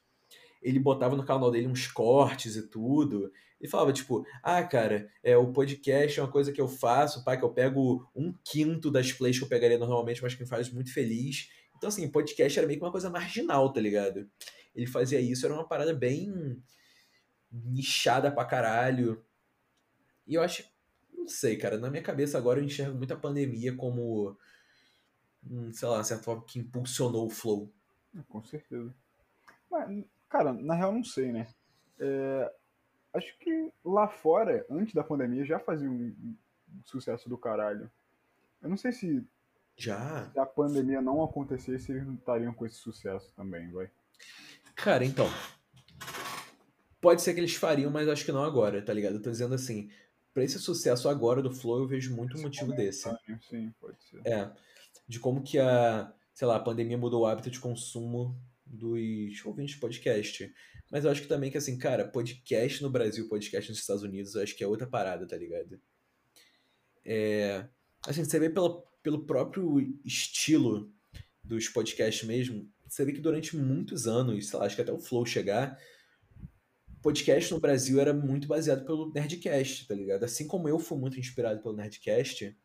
ele 0.62 0.78
botava 0.78 1.16
no 1.16 1.24
canal 1.26 1.50
dele 1.50 1.66
uns 1.66 1.88
cortes 1.88 2.54
e 2.54 2.68
tudo. 2.68 3.32
E 3.60 3.66
falava, 3.66 3.92
tipo, 3.92 4.24
ah, 4.42 4.62
cara, 4.62 5.10
é, 5.22 5.36
o 5.36 5.52
podcast 5.52 6.18
é 6.18 6.22
uma 6.22 6.30
coisa 6.30 6.52
que 6.52 6.60
eu 6.60 6.68
faço, 6.68 7.24
pá, 7.24 7.36
que 7.36 7.44
eu 7.44 7.52
pego 7.52 8.08
um 8.14 8.32
quinto 8.44 8.88
das 8.88 9.12
plays 9.12 9.36
que 9.36 9.44
eu 9.44 9.48
pegaria 9.48 9.78
normalmente, 9.78 10.22
mas 10.22 10.32
que 10.32 10.42
me 10.42 10.48
faz 10.48 10.70
muito 10.70 10.94
feliz. 10.94 11.48
Então, 11.76 11.88
assim, 11.88 12.08
podcast 12.08 12.56
era 12.56 12.68
meio 12.68 12.78
que 12.78 12.84
uma 12.84 12.92
coisa 12.92 13.10
marginal, 13.10 13.72
tá 13.72 13.80
ligado? 13.80 14.30
Ele 14.74 14.86
fazia 14.86 15.20
isso, 15.20 15.44
era 15.44 15.54
uma 15.54 15.66
parada 15.66 15.92
bem 15.92 16.62
nichada 17.50 18.30
pra 18.30 18.44
caralho. 18.44 19.22
E 20.30 20.34
eu 20.36 20.42
acho, 20.42 20.64
não 21.12 21.26
sei, 21.26 21.56
cara, 21.56 21.76
na 21.76 21.90
minha 21.90 22.04
cabeça 22.04 22.38
agora 22.38 22.60
eu 22.60 22.64
enxergo 22.64 22.96
muito 22.96 23.12
a 23.12 23.16
pandemia 23.16 23.74
como, 23.74 24.38
sei 25.72 25.88
lá, 25.88 26.04
certa 26.04 26.22
forma 26.22 26.44
que 26.44 26.60
impulsionou 26.60 27.26
o 27.26 27.30
flow. 27.30 27.68
Com 28.28 28.40
certeza. 28.44 28.94
Mas, 29.68 30.04
cara, 30.28 30.52
na 30.52 30.76
real 30.76 30.92
não 30.92 31.02
sei, 31.02 31.32
né? 31.32 31.48
É, 31.98 32.54
acho 33.12 33.36
que 33.40 33.72
lá 33.84 34.06
fora, 34.06 34.64
antes 34.70 34.94
da 34.94 35.02
pandemia, 35.02 35.44
já 35.44 35.58
fazia 35.58 35.90
um, 35.90 36.14
um 36.22 36.36
sucesso 36.84 37.28
do 37.28 37.36
caralho. 37.36 37.90
Eu 38.62 38.68
não 38.68 38.76
sei 38.76 38.92
se, 38.92 39.26
Já? 39.76 40.30
se 40.30 40.38
a 40.38 40.46
pandemia 40.46 41.02
não 41.02 41.24
acontecesse, 41.24 41.90
eles 41.90 42.06
não 42.06 42.14
estariam 42.14 42.54
com 42.54 42.64
esse 42.64 42.76
sucesso 42.76 43.32
também, 43.34 43.68
vai. 43.72 43.90
Cara, 44.76 45.04
então. 45.04 45.26
Pode 47.00 47.20
ser 47.20 47.34
que 47.34 47.40
eles 47.40 47.56
fariam, 47.56 47.90
mas 47.90 48.08
acho 48.08 48.24
que 48.24 48.30
não 48.30 48.44
agora, 48.44 48.80
tá 48.80 48.92
ligado? 48.92 49.14
Eu 49.14 49.22
tô 49.22 49.30
dizendo 49.30 49.54
assim, 49.54 49.90
pra 50.32 50.44
esse 50.44 50.58
sucesso 50.58 51.08
agora 51.08 51.42
do 51.42 51.52
Flow, 51.52 51.80
eu 51.80 51.86
vejo 51.86 52.14
muito 52.14 52.34
Esse 52.34 52.42
motivo 52.42 52.72
desse. 52.72 53.08
Sim, 53.48 53.72
pode 53.80 54.02
ser. 54.04 54.20
É. 54.24 54.50
De 55.06 55.18
como 55.18 55.42
que 55.42 55.58
a, 55.58 56.12
sei 56.32 56.46
lá, 56.46 56.56
a 56.56 56.60
pandemia 56.60 56.98
mudou 56.98 57.22
o 57.22 57.26
hábito 57.26 57.50
de 57.50 57.60
consumo 57.60 58.40
dos 58.64 59.44
ouvintes 59.44 59.74
de 59.74 59.80
podcast. 59.80 60.52
Mas 60.90 61.04
eu 61.04 61.10
acho 61.10 61.22
que 61.22 61.28
também 61.28 61.50
que, 61.50 61.58
assim, 61.58 61.78
cara, 61.78 62.06
podcast 62.06 62.82
no 62.82 62.90
Brasil, 62.90 63.28
podcast 63.28 63.70
nos 63.70 63.80
Estados 63.80 64.02
Unidos, 64.02 64.34
eu 64.34 64.42
acho 64.42 64.56
que 64.56 64.64
é 64.64 64.66
outra 64.66 64.86
parada, 64.86 65.26
tá 65.26 65.36
ligado? 65.36 65.80
É, 67.04 67.66
assim, 68.06 68.24
você 68.24 68.38
vê 68.38 68.50
pela, 68.50 68.82
pelo 69.02 69.24
próprio 69.24 69.80
estilo 70.04 70.92
dos 71.42 71.68
podcasts 71.68 72.26
mesmo, 72.26 72.68
você 72.86 73.04
vê 73.04 73.12
que 73.12 73.20
durante 73.20 73.56
muitos 73.56 74.06
anos, 74.06 74.48
sei 74.48 74.58
lá, 74.58 74.66
acho 74.66 74.76
que 74.76 74.82
até 74.82 74.92
o 74.92 74.98
Flow 74.98 75.24
chegar, 75.24 75.78
podcast 77.02 77.52
no 77.52 77.60
Brasil 77.60 78.00
era 78.00 78.12
muito 78.12 78.46
baseado 78.46 78.84
pelo 78.84 79.12
Nerdcast, 79.12 79.88
tá 79.88 79.94
ligado? 79.94 80.24
Assim 80.24 80.46
como 80.46 80.68
eu 80.68 80.78
fui 80.78 80.98
muito 80.98 81.18
inspirado 81.18 81.60
pelo 81.62 81.74
Nerdcast, 81.74 82.56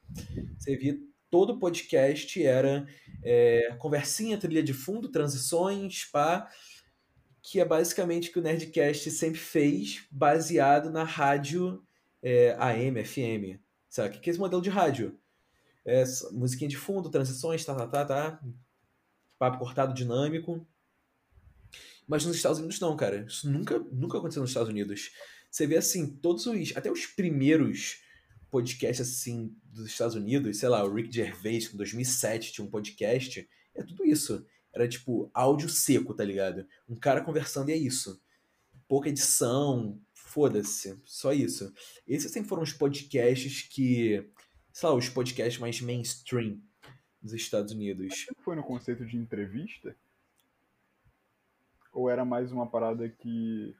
você 0.58 0.76
via 0.76 0.98
todo 1.30 1.60
podcast 1.60 2.44
era 2.44 2.88
é, 3.24 3.76
conversinha, 3.80 4.38
trilha 4.38 4.64
de 4.64 4.74
fundo, 4.74 5.10
transições, 5.10 6.06
pá, 6.06 6.50
que 7.42 7.60
é 7.60 7.66
basicamente 7.66 8.30
o 8.30 8.34
que 8.34 8.40
o 8.40 8.42
Nerdcast 8.42 9.12
sempre 9.12 9.40
fez, 9.40 10.06
baseado 10.10 10.90
na 10.90 11.04
rádio 11.04 11.84
é, 12.22 12.56
AM, 12.60 13.04
FM, 13.04 13.60
sabe? 13.88 14.20
Que 14.20 14.30
é 14.30 14.32
esse 14.32 14.40
modelo 14.40 14.62
de 14.62 14.70
rádio. 14.70 15.20
É, 15.86 16.04
musiquinha 16.32 16.68
de 16.68 16.78
fundo, 16.78 17.10
transições, 17.10 17.64
tá, 17.64 17.76
tá, 17.76 17.88
tá, 17.88 18.06
tá, 18.06 18.44
papo 19.38 19.60
cortado, 19.60 19.94
dinâmico. 19.94 20.66
Mas 22.08 22.26
nos 22.26 22.36
Estados 22.36 22.60
Unidos 22.60 22.80
não, 22.80 22.96
cara. 22.96 23.26
Isso 23.28 23.50
nunca, 23.50 23.80
nunca 23.92 24.18
aconteceu 24.18 24.42
nos 24.42 24.52
Estados 24.52 24.70
Unidos. 24.70 25.12
Você 25.50 25.66
vê 25.66 25.78
assim, 25.78 26.08
todos 26.18 26.46
os. 26.46 26.76
Até 26.76 26.92
os 26.92 27.06
primeiros 27.06 28.04
podcasts 28.52 29.08
assim 29.08 29.56
dos 29.66 29.86
Estados 29.88 30.16
Unidos, 30.16 30.58
sei 30.58 30.70
lá, 30.70 30.84
o 30.84 30.94
Rick 30.94 31.14
Gervais, 31.14 31.74
em 31.74 31.78
2007 31.78 32.54
tinha 32.54 32.66
um 32.66 32.70
podcast. 32.70 33.48
É 33.74 33.84
tudo 33.84 34.06
isso. 34.06 34.46
Era 34.74 34.88
tipo 34.88 35.30
áudio 35.34 35.70
seco, 35.70 36.14
tá 36.14 36.24
ligado? 36.24 36.68
Um 36.88 36.96
cara 36.96 37.22
conversando 37.22 37.70
e 37.70 37.74
é 37.74 37.78
isso. 37.78 38.22
Pouca 38.88 39.10
edição, 39.10 40.00
foda-se, 40.14 41.00
só 41.06 41.34
isso. 41.34 41.74
Esses 42.08 42.32
sempre 42.32 42.50
foram 42.50 42.64
os 42.64 42.74
podcasts 42.74 43.64
que. 43.64 44.30
Sei 44.74 44.90
lá, 44.90 44.94
os 44.94 45.08
podcasts 45.08 45.58
mais 45.58 45.80
mainstream 45.80 46.62
dos 47.22 47.34
Estados 47.34 47.72
Unidos. 47.72 48.26
Foi 48.44 48.56
no 48.56 48.64
conceito 48.64 49.06
de 49.06 49.16
entrevista? 49.16 49.96
Ou 51.96 52.10
era 52.10 52.26
mais 52.26 52.52
uma 52.52 52.68
parada 52.68 53.08
que. 53.08 53.74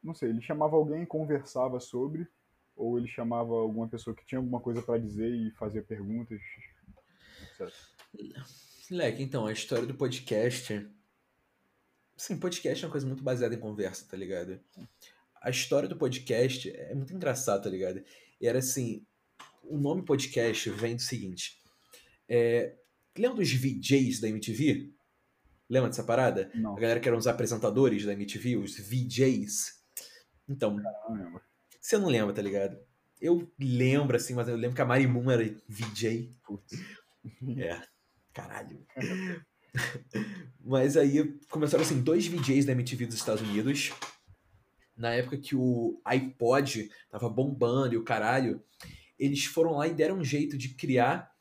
Não 0.00 0.14
sei, 0.14 0.30
ele 0.30 0.40
chamava 0.40 0.76
alguém 0.76 1.02
e 1.02 1.06
conversava 1.06 1.80
sobre, 1.80 2.28
ou 2.76 2.96
ele 2.96 3.08
chamava 3.08 3.52
alguma 3.52 3.88
pessoa 3.88 4.14
que 4.14 4.24
tinha 4.24 4.38
alguma 4.38 4.60
coisa 4.60 4.80
para 4.80 5.00
dizer 5.00 5.28
e 5.28 5.50
fazia 5.52 5.82
perguntas. 5.82 6.40
Leque, 8.88 9.20
então, 9.20 9.46
a 9.46 9.52
história 9.52 9.84
do 9.84 9.94
podcast. 9.94 10.88
Sim, 12.16 12.38
podcast 12.38 12.84
é 12.84 12.86
uma 12.86 12.92
coisa 12.92 13.06
muito 13.06 13.24
baseada 13.24 13.54
em 13.54 13.60
conversa, 13.60 14.06
tá 14.08 14.16
ligado? 14.16 14.60
A 15.42 15.50
história 15.50 15.88
do 15.88 15.96
podcast 15.96 16.70
é 16.70 16.94
muito 16.94 17.12
engraçada, 17.12 17.64
tá 17.64 17.68
ligado? 17.68 18.04
E 18.40 18.46
era 18.46 18.60
assim: 18.60 19.04
o 19.64 19.76
nome 19.76 20.04
podcast 20.04 20.70
vem 20.70 20.94
do 20.94 21.02
seguinte. 21.02 21.60
É, 22.28 22.76
lembra 23.18 23.38
dos 23.38 23.52
VJs 23.52 24.20
da 24.20 24.28
MTV? 24.28 24.94
Lembra 25.68 25.88
dessa 25.88 26.04
parada? 26.04 26.50
Não. 26.54 26.76
A 26.76 26.80
galera 26.80 27.00
que 27.00 27.08
eram 27.08 27.18
os 27.18 27.26
apresentadores 27.26 28.04
da 28.04 28.12
MTV, 28.12 28.56
os 28.56 28.76
VJs. 28.78 29.82
Então, 30.48 30.76
Caramba. 30.76 31.40
você 31.80 31.96
não 31.98 32.08
lembra, 32.08 32.34
tá 32.34 32.42
ligado? 32.42 32.78
Eu 33.20 33.50
lembro, 33.58 34.16
assim, 34.16 34.34
mas 34.34 34.48
eu 34.48 34.56
lembro 34.56 34.76
que 34.76 34.82
a 34.82 34.84
Mari 34.84 35.06
Moon 35.06 35.30
era 35.30 35.44
VJ. 35.68 36.36
Putz. 36.44 36.78
É, 37.56 37.80
caralho. 38.32 38.84
Mas 40.64 40.96
aí 40.96 41.36
começaram, 41.50 41.82
assim, 41.82 42.00
dois 42.00 42.26
VJs 42.26 42.64
da 42.64 42.72
MTV 42.72 43.06
dos 43.06 43.16
Estados 43.16 43.42
Unidos. 43.42 43.92
Na 44.96 45.10
época 45.10 45.36
que 45.36 45.56
o 45.56 46.00
iPod 46.04 46.90
tava 47.10 47.28
bombando 47.28 47.94
e 47.94 47.96
o 47.96 48.04
caralho, 48.04 48.62
eles 49.18 49.44
foram 49.44 49.72
lá 49.72 49.88
e 49.88 49.94
deram 49.94 50.18
um 50.18 50.24
jeito 50.24 50.56
de 50.56 50.70
criar 50.70 51.32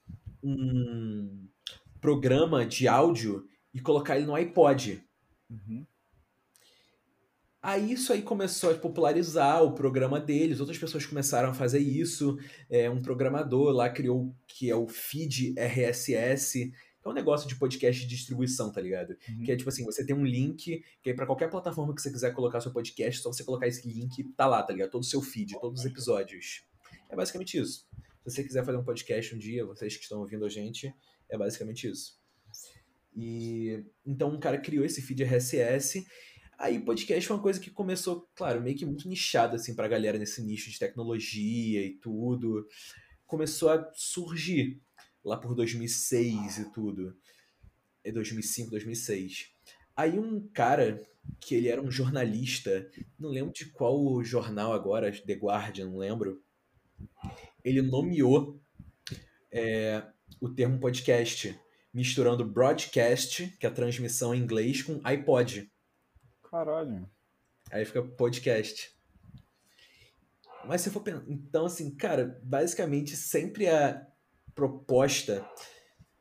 um 0.43 1.47
programa 2.01 2.65
de 2.65 2.87
áudio 2.87 3.47
e 3.73 3.81
colocar 3.81 4.15
ele 4.15 4.25
no 4.25 4.35
iPod. 4.35 5.03
Uhum. 5.49 5.85
Aí 7.63 7.93
isso 7.93 8.11
aí 8.11 8.21
começou 8.21 8.71
a 8.71 8.75
popularizar 8.75 9.63
o 9.63 9.71
programa 9.71 10.19
deles, 10.19 10.59
outras 10.59 10.77
pessoas 10.77 11.05
começaram 11.05 11.49
a 11.49 11.53
fazer 11.53 11.79
isso. 11.79 12.37
É, 12.69 12.89
um 12.89 13.01
programador 13.01 13.71
lá 13.71 13.89
criou 13.89 14.35
que 14.45 14.69
é 14.69 14.75
o 14.75 14.85
Feed 14.85 15.55
RSS, 15.57 16.69
que 16.69 17.07
é 17.07 17.09
um 17.09 17.13
negócio 17.13 17.47
de 17.47 17.55
podcast 17.55 18.01
de 18.01 18.07
distribuição, 18.07 18.69
tá 18.69 18.81
ligado? 18.81 19.15
Uhum. 19.29 19.43
Que 19.43 19.53
é 19.53 19.55
tipo 19.55 19.69
assim, 19.69 19.85
você 19.85 20.05
tem 20.05 20.13
um 20.13 20.25
link, 20.25 20.83
que 21.01 21.09
aí 21.09 21.15
pra 21.15 21.25
qualquer 21.25 21.49
plataforma 21.49 21.95
que 21.95 22.01
você 22.01 22.11
quiser 22.11 22.33
colocar 22.33 22.59
seu 22.59 22.73
podcast, 22.73 23.21
só 23.21 23.31
você 23.31 23.45
colocar 23.45 23.65
esse 23.65 23.87
link, 23.87 24.25
tá 24.35 24.45
lá, 24.45 24.61
tá 24.61 24.73
ligado? 24.73 24.91
Todo 24.91 25.03
o 25.03 25.05
seu 25.05 25.21
feed, 25.21 25.57
todos 25.61 25.79
os 25.79 25.85
episódios. 25.85 26.65
É 27.09 27.15
basicamente 27.15 27.57
isso. 27.57 27.87
Se 28.25 28.29
você 28.29 28.43
quiser 28.43 28.65
fazer 28.65 28.77
um 28.77 28.83
podcast 28.83 29.33
um 29.33 29.37
dia, 29.37 29.65
vocês 29.65 29.95
que 29.95 30.03
estão 30.03 30.19
ouvindo 30.19 30.43
a 30.43 30.49
gente, 30.49 30.93
é 31.29 31.37
basicamente 31.37 31.87
isso. 31.87 32.21
E 33.15 33.83
então 34.05 34.29
um 34.29 34.39
cara 34.39 34.59
criou 34.59 34.85
esse 34.85 35.01
feed 35.01 35.23
RSS. 35.23 36.05
Aí 36.57 36.79
podcast 36.79 37.27
foi 37.27 37.35
uma 37.35 37.43
coisa 37.43 37.59
que 37.59 37.69
começou, 37.69 38.29
claro, 38.35 38.61
meio 38.61 38.77
que 38.77 38.85
muito 38.85 39.07
nichada 39.07 39.55
assim 39.55 39.75
pra 39.75 39.87
galera 39.87 40.17
nesse 40.17 40.41
nicho 40.41 40.69
de 40.69 40.79
tecnologia 40.79 41.85
e 41.85 41.95
tudo. 41.95 42.67
Começou 43.25 43.69
a 43.69 43.91
surgir 43.93 44.81
lá 45.23 45.37
por 45.37 45.55
2006 45.55 46.57
e 46.57 46.71
tudo. 46.71 47.17
É 48.03 48.11
2005, 48.11 48.71
2006. 48.71 49.51
Aí 49.95 50.17
um 50.17 50.47
cara 50.49 51.01
que 51.39 51.55
ele 51.55 51.69
era 51.69 51.81
um 51.81 51.91
jornalista, 51.91 52.89
não 53.17 53.29
lembro 53.29 53.53
de 53.53 53.67
qual 53.67 54.23
jornal 54.23 54.73
agora, 54.73 55.11
The 55.11 55.33
Guardian, 55.33 55.85
não 55.85 55.97
lembro. 55.97 56.41
Ele 57.63 57.81
nomeou 57.81 58.59
é, 59.51 60.03
o 60.41 60.49
termo 60.49 60.79
podcast, 60.79 61.57
misturando 61.93 62.43
broadcast, 62.43 63.55
que 63.59 63.65
é 63.65 63.69
a 63.69 63.73
transmissão 63.73 64.33
em 64.33 64.39
inglês, 64.39 64.81
com 64.81 64.99
iPod. 65.03 65.71
Caralho. 66.49 67.07
Aí 67.71 67.85
fica 67.85 68.01
podcast. 68.01 68.91
Mas 70.65 70.81
se 70.81 70.89
for 70.89 71.01
pensar. 71.01 71.23
Então, 71.27 71.65
assim, 71.65 71.93
cara, 71.95 72.39
basicamente 72.43 73.15
sempre 73.15 73.67
a 73.67 74.05
proposta, 74.55 75.45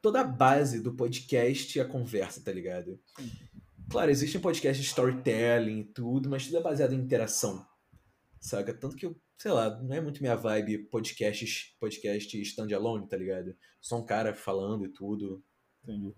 toda 0.01 0.21
a 0.21 0.25
base 0.25 0.81
do 0.81 0.95
podcast 0.95 1.79
é 1.79 1.83
a 1.83 1.89
conversa, 1.89 2.43
tá 2.43 2.53
ligado? 2.53 2.99
Claro, 3.91 4.11
existem 4.11 4.41
podcasts 4.41 4.83
de 4.83 4.89
storytelling 4.89 5.81
e 5.81 5.85
tudo, 5.85 6.29
mas 6.29 6.47
tudo 6.47 6.57
é 6.57 6.63
baseado 6.63 6.93
em 6.93 6.99
interação. 6.99 7.67
Saca? 8.41 8.75
Tanto 8.75 8.97
que 8.97 9.07
eu, 9.07 9.17
sei 9.39 9.53
lá, 9.53 9.81
não 9.83 9.95
é 9.95 10.01
muito 10.01 10.21
minha 10.21 10.35
vibe 10.35 10.79
podcast, 10.89 11.77
podcast 11.79 12.41
standalone, 12.41 13.07
tá 13.07 13.17
ligado? 13.17 13.55
Só 13.81 13.99
um 13.99 14.05
cara 14.05 14.35
falando 14.35 14.87
e 14.87 14.89
tudo. 14.89 15.45
Entendi. 15.83 16.13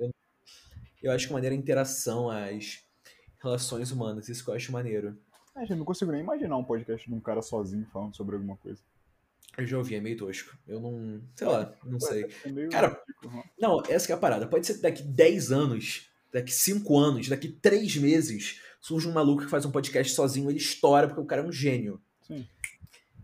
Eu 1.03 1.13
acho 1.13 1.27
que 1.27 1.33
maneira 1.33 1.55
é 1.55 1.59
a 1.59 1.61
interação, 1.61 2.31
as 2.31 2.85
relações 3.43 3.91
humanas, 3.91 4.29
isso 4.29 4.43
que 4.43 4.51
eu 4.51 4.55
acho 4.55 4.73
maneiro. 4.73 5.19
É, 5.57 5.61
gente, 5.61 5.77
não 5.79 5.85
consigo 5.85 6.11
nem 6.11 6.21
imaginar 6.21 6.57
um 6.57 6.65
podcast 6.65 7.09
de 7.09 7.15
um 7.15 7.21
cara 7.21 7.43
sozinho 7.43 7.87
falando 7.93 8.17
sobre 8.17 8.37
alguma 8.37 8.57
coisa. 8.57 8.83
Eu 9.57 9.67
já 9.67 9.79
ouvi, 9.79 9.95
é 9.95 10.01
meio 10.01 10.17
tosco. 10.17 10.57
Eu 10.67 10.81
não. 10.81 11.23
Sei 11.37 11.47
lá, 11.47 11.73
não 11.85 12.01
sei. 12.01 12.27
É 12.45 12.51
meio 12.51 12.71
Cara, 12.71 13.01
né? 13.23 13.45
Não, 13.59 13.83
essa 13.89 14.07
que 14.07 14.13
é 14.13 14.15
a 14.15 14.19
parada. 14.19 14.49
Pode 14.49 14.67
ser 14.67 14.75
que 14.75 14.83
daqui 14.83 15.03
10 15.03 15.53
anos, 15.53 16.11
daqui 16.33 16.51
5 16.51 16.99
anos, 16.99 17.29
daqui 17.29 17.49
3 17.49 17.97
meses, 17.99 18.61
surge 18.81 19.07
um 19.07 19.13
maluco 19.13 19.45
que 19.45 19.51
faz 19.51 19.65
um 19.65 19.71
podcast 19.71 20.13
sozinho, 20.13 20.51
ele 20.51 20.59
estoura 20.59 21.07
porque 21.07 21.21
o 21.21 21.27
cara 21.27 21.43
é 21.43 21.45
um 21.45 21.53
gênio. 21.53 22.01
Sim. 22.23 22.49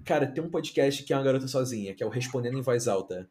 Cara, 0.05 0.27
tem 0.27 0.43
um 0.43 0.51
podcast 0.51 1.03
que 1.03 1.13
é 1.13 1.17
uma 1.17 1.25
garota 1.25 1.49
sozinha, 1.49 1.95
que 1.95 2.03
é 2.03 2.07
o 2.07 2.11
Respondendo 2.11 2.59
em 2.59 2.63
Voz 2.63 2.87
Alta, 2.87 3.29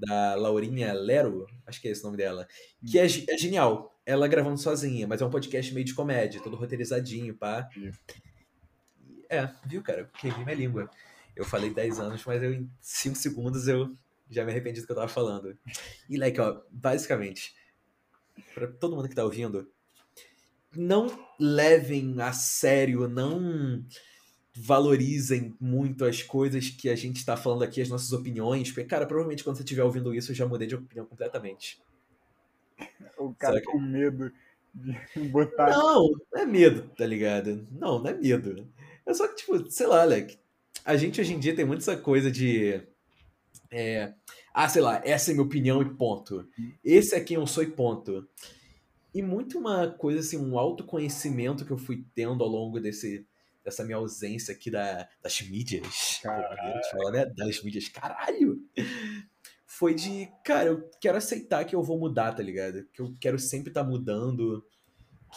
da 0.00 0.34
Laurinha 0.34 0.92
Lero, 0.92 1.46
acho 1.66 1.80
que 1.80 1.88
é 1.88 1.90
esse 1.90 2.00
o 2.02 2.04
nome 2.06 2.16
dela, 2.16 2.46
que 2.86 2.98
é, 2.98 3.06
ge- 3.08 3.26
é 3.28 3.36
genial. 3.38 3.96
Ela 4.06 4.26
gravando 4.26 4.58
sozinha, 4.58 5.06
mas 5.06 5.20
é 5.20 5.24
um 5.26 5.30
podcast 5.30 5.72
meio 5.72 5.84
de 5.86 5.94
comédia, 5.94 6.40
todo 6.42 6.56
roteirizadinho, 6.56 7.34
pá. 7.36 7.68
É, 9.28 9.48
viu, 9.66 9.82
cara? 9.82 10.10
Queimei 10.18 10.44
minha 10.44 10.56
língua. 10.56 10.90
Eu 11.36 11.44
falei 11.44 11.72
10 11.72 12.00
anos, 12.00 12.24
mas 12.24 12.42
eu, 12.42 12.52
em 12.52 12.68
5 12.80 13.16
segundos 13.16 13.68
eu 13.68 13.94
já 14.28 14.44
me 14.44 14.50
arrependi 14.50 14.80
do 14.80 14.86
que 14.86 14.92
eu 14.92 14.96
tava 14.96 15.08
falando. 15.08 15.56
E, 16.08 16.16
like, 16.16 16.40
ó, 16.40 16.60
basicamente, 16.70 17.54
pra 18.54 18.66
todo 18.66 18.96
mundo 18.96 19.08
que 19.08 19.14
tá 19.14 19.24
ouvindo, 19.24 19.70
não 20.74 21.06
levem 21.38 22.20
a 22.20 22.32
sério, 22.32 23.08
não 23.08 23.84
valorizem 24.54 25.54
muito 25.60 26.04
as 26.04 26.22
coisas 26.22 26.68
que 26.68 26.88
a 26.88 26.96
gente 26.96 27.24
tá 27.24 27.36
falando 27.36 27.62
aqui, 27.62 27.80
as 27.80 27.88
nossas 27.88 28.12
opiniões, 28.12 28.70
porque, 28.70 28.84
cara, 28.84 29.06
provavelmente 29.06 29.44
quando 29.44 29.56
você 29.56 29.62
estiver 29.62 29.84
ouvindo 29.84 30.14
isso, 30.14 30.32
eu 30.32 30.36
já 30.36 30.46
mudei 30.46 30.66
de 30.66 30.74
opinião 30.74 31.06
completamente. 31.06 31.80
O 33.18 33.34
cara 33.34 33.62
com 33.62 33.78
medo 33.78 34.32
de 34.74 34.92
botar. 35.30 35.70
Não, 35.70 36.10
não 36.32 36.40
é 36.40 36.46
medo, 36.46 36.88
tá 36.96 37.06
ligado? 37.06 37.66
Não, 37.70 37.98
não 37.98 38.10
é 38.10 38.14
medo. 38.14 38.66
É 39.06 39.14
só 39.14 39.28
que, 39.28 39.36
tipo, 39.36 39.70
sei 39.70 39.86
lá, 39.86 40.04
Leque. 40.04 40.38
A 40.84 40.96
gente 40.96 41.20
hoje 41.20 41.34
em 41.34 41.38
dia 41.38 41.54
tem 41.54 41.64
muito 41.64 41.80
essa 41.80 41.96
coisa 41.96 42.30
de. 42.30 42.82
é, 43.70 44.14
ah, 44.52 44.68
sei 44.68 44.82
lá, 44.82 45.00
essa 45.04 45.30
é 45.30 45.34
minha 45.34 45.44
opinião 45.44 45.82
e 45.82 45.94
ponto. 45.94 46.48
Esse 46.82 47.14
é 47.14 47.20
quem 47.20 47.36
eu 47.36 47.46
sou 47.46 47.62
e 47.62 47.70
ponto. 47.70 48.26
E 49.12 49.22
muito 49.22 49.58
uma 49.58 49.88
coisa 49.88 50.20
assim, 50.20 50.38
um 50.38 50.58
autoconhecimento 50.58 51.64
que 51.64 51.70
eu 51.70 51.78
fui 51.78 52.04
tendo 52.14 52.42
ao 52.42 52.48
longo 52.48 52.80
desse, 52.80 53.26
dessa 53.70 53.84
minha 53.84 53.96
ausência 53.96 54.52
aqui 54.52 54.70
da, 54.70 55.08
das 55.22 55.40
mídias. 55.40 56.20
Caralho. 56.22 56.80
Fala, 56.90 57.10
né? 57.12 57.26
Das 57.26 57.62
mídias, 57.62 57.88
caralho! 57.88 58.60
Foi 59.64 59.94
de, 59.94 60.28
cara, 60.44 60.68
eu 60.68 60.90
quero 61.00 61.16
aceitar 61.16 61.64
que 61.64 61.74
eu 61.74 61.82
vou 61.82 61.98
mudar, 61.98 62.32
tá 62.34 62.42
ligado? 62.42 62.84
Que 62.92 63.00
eu 63.00 63.16
quero 63.18 63.38
sempre 63.38 63.70
estar 63.70 63.82
tá 63.82 63.88
mudando, 63.88 64.66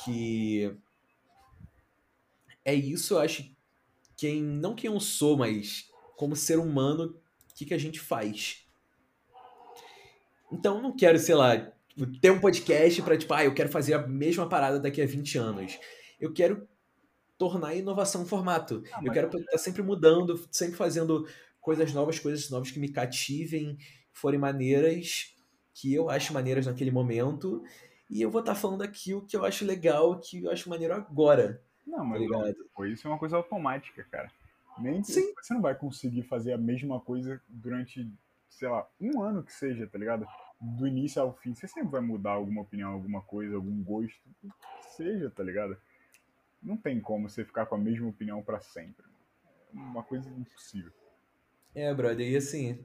que 0.04 0.76
é 2.66 2.74
isso, 2.74 3.14
eu 3.14 3.20
acho, 3.20 3.50
quem 4.18 4.42
não 4.42 4.76
quem 4.76 4.92
eu 4.92 5.00
sou, 5.00 5.38
mas 5.38 5.90
como 6.18 6.36
ser 6.36 6.58
humano, 6.58 7.16
o 7.50 7.56
que, 7.56 7.66
que 7.66 7.74
a 7.74 7.78
gente 7.78 8.00
faz. 8.00 8.66
Então, 10.52 10.82
não 10.82 10.96
quero, 10.96 11.18
sei 11.20 11.36
lá, 11.36 11.58
tipo, 11.88 12.20
ter 12.20 12.32
um 12.32 12.40
podcast 12.40 13.02
para 13.02 13.18
tipo, 13.18 13.34
ah, 13.34 13.46
eu 13.46 13.54
quero 13.54 13.70
fazer 13.70 13.94
a 13.94 14.08
mesma 14.08 14.50
parada 14.50 14.80
daqui 14.80 15.02
a 15.02 15.06
20 15.06 15.38
anos. 15.38 15.80
Eu 16.20 16.34
quero 16.34 16.68
tornar 17.38 17.70
a 17.70 17.76
inovação 17.76 18.24
um 18.24 18.26
formato. 18.26 18.84
Ah, 18.94 19.02
eu 19.04 19.12
quero 19.12 19.28
estar 19.28 19.52
tá 19.52 19.58
sempre 19.58 19.82
mudando, 19.82 20.40
sempre 20.52 20.76
fazendo 20.76 21.28
coisas 21.60 21.94
novas, 21.94 22.20
coisas 22.20 22.50
novas 22.50 22.72
que 22.72 22.80
me 22.80 22.90
cativem, 22.90 23.78
forem 24.12 24.40
maneiras 24.40 25.34
que 25.74 25.94
eu 25.94 26.10
acho 26.10 26.34
maneiras 26.34 26.68
naquele 26.68 26.92
momento. 26.92 27.64
E 28.10 28.22
eu 28.22 28.30
vou 28.30 28.42
estar 28.42 28.54
tá 28.54 28.60
falando 28.60 28.84
aquilo 28.84 29.26
que 29.26 29.36
eu 29.36 29.44
acho 29.44 29.66
legal, 29.66 30.20
que 30.20 30.44
eu 30.44 30.52
acho 30.52 30.70
maneiro 30.70 30.94
agora. 30.94 31.62
Não, 31.86 31.98
tá 31.98 32.04
mas 32.04 32.28
tá 32.28 32.88
isso 32.88 33.08
é 33.08 33.10
uma 33.10 33.18
coisa 33.18 33.36
automática, 33.36 34.06
cara. 34.10 34.32
Nem 34.78 35.04
Sim. 35.04 35.34
você 35.36 35.54
não 35.54 35.62
vai 35.62 35.76
conseguir 35.76 36.24
fazer 36.24 36.54
a 36.54 36.58
mesma 36.58 37.00
coisa 37.00 37.42
durante, 37.48 38.10
sei 38.50 38.68
lá, 38.68 38.88
um 39.00 39.22
ano 39.22 39.44
que 39.44 39.54
seja, 39.54 39.88
tá 39.88 39.98
ligado? 39.98 40.26
Do 40.60 40.88
início 40.88 41.22
ao 41.22 41.34
fim. 41.34 41.54
Você 41.54 41.68
sempre 41.68 41.90
vai 41.90 42.02
mudar 42.02 42.32
alguma 42.32 42.62
opinião, 42.62 42.92
alguma 42.92 43.22
coisa, 43.22 43.56
algum 43.56 43.84
gosto, 43.84 44.22
que 44.42 44.50
seja, 44.96 45.30
tá 45.30 45.44
ligado? 45.44 45.78
Não 46.64 46.78
tem 46.78 47.00
como 47.02 47.30
você 47.30 47.44
ficar 47.44 47.66
com 47.66 47.76
a 47.76 47.78
mesma 47.78 48.08
opinião 48.08 48.42
para 48.42 48.62
sempre. 48.62 49.06
É 49.74 49.78
uma 49.78 50.04
coisa 50.04 50.30
impossível. 50.30 50.92
É, 51.76 51.94
brother, 51.94 52.30
e 52.30 52.36
assim. 52.36 52.84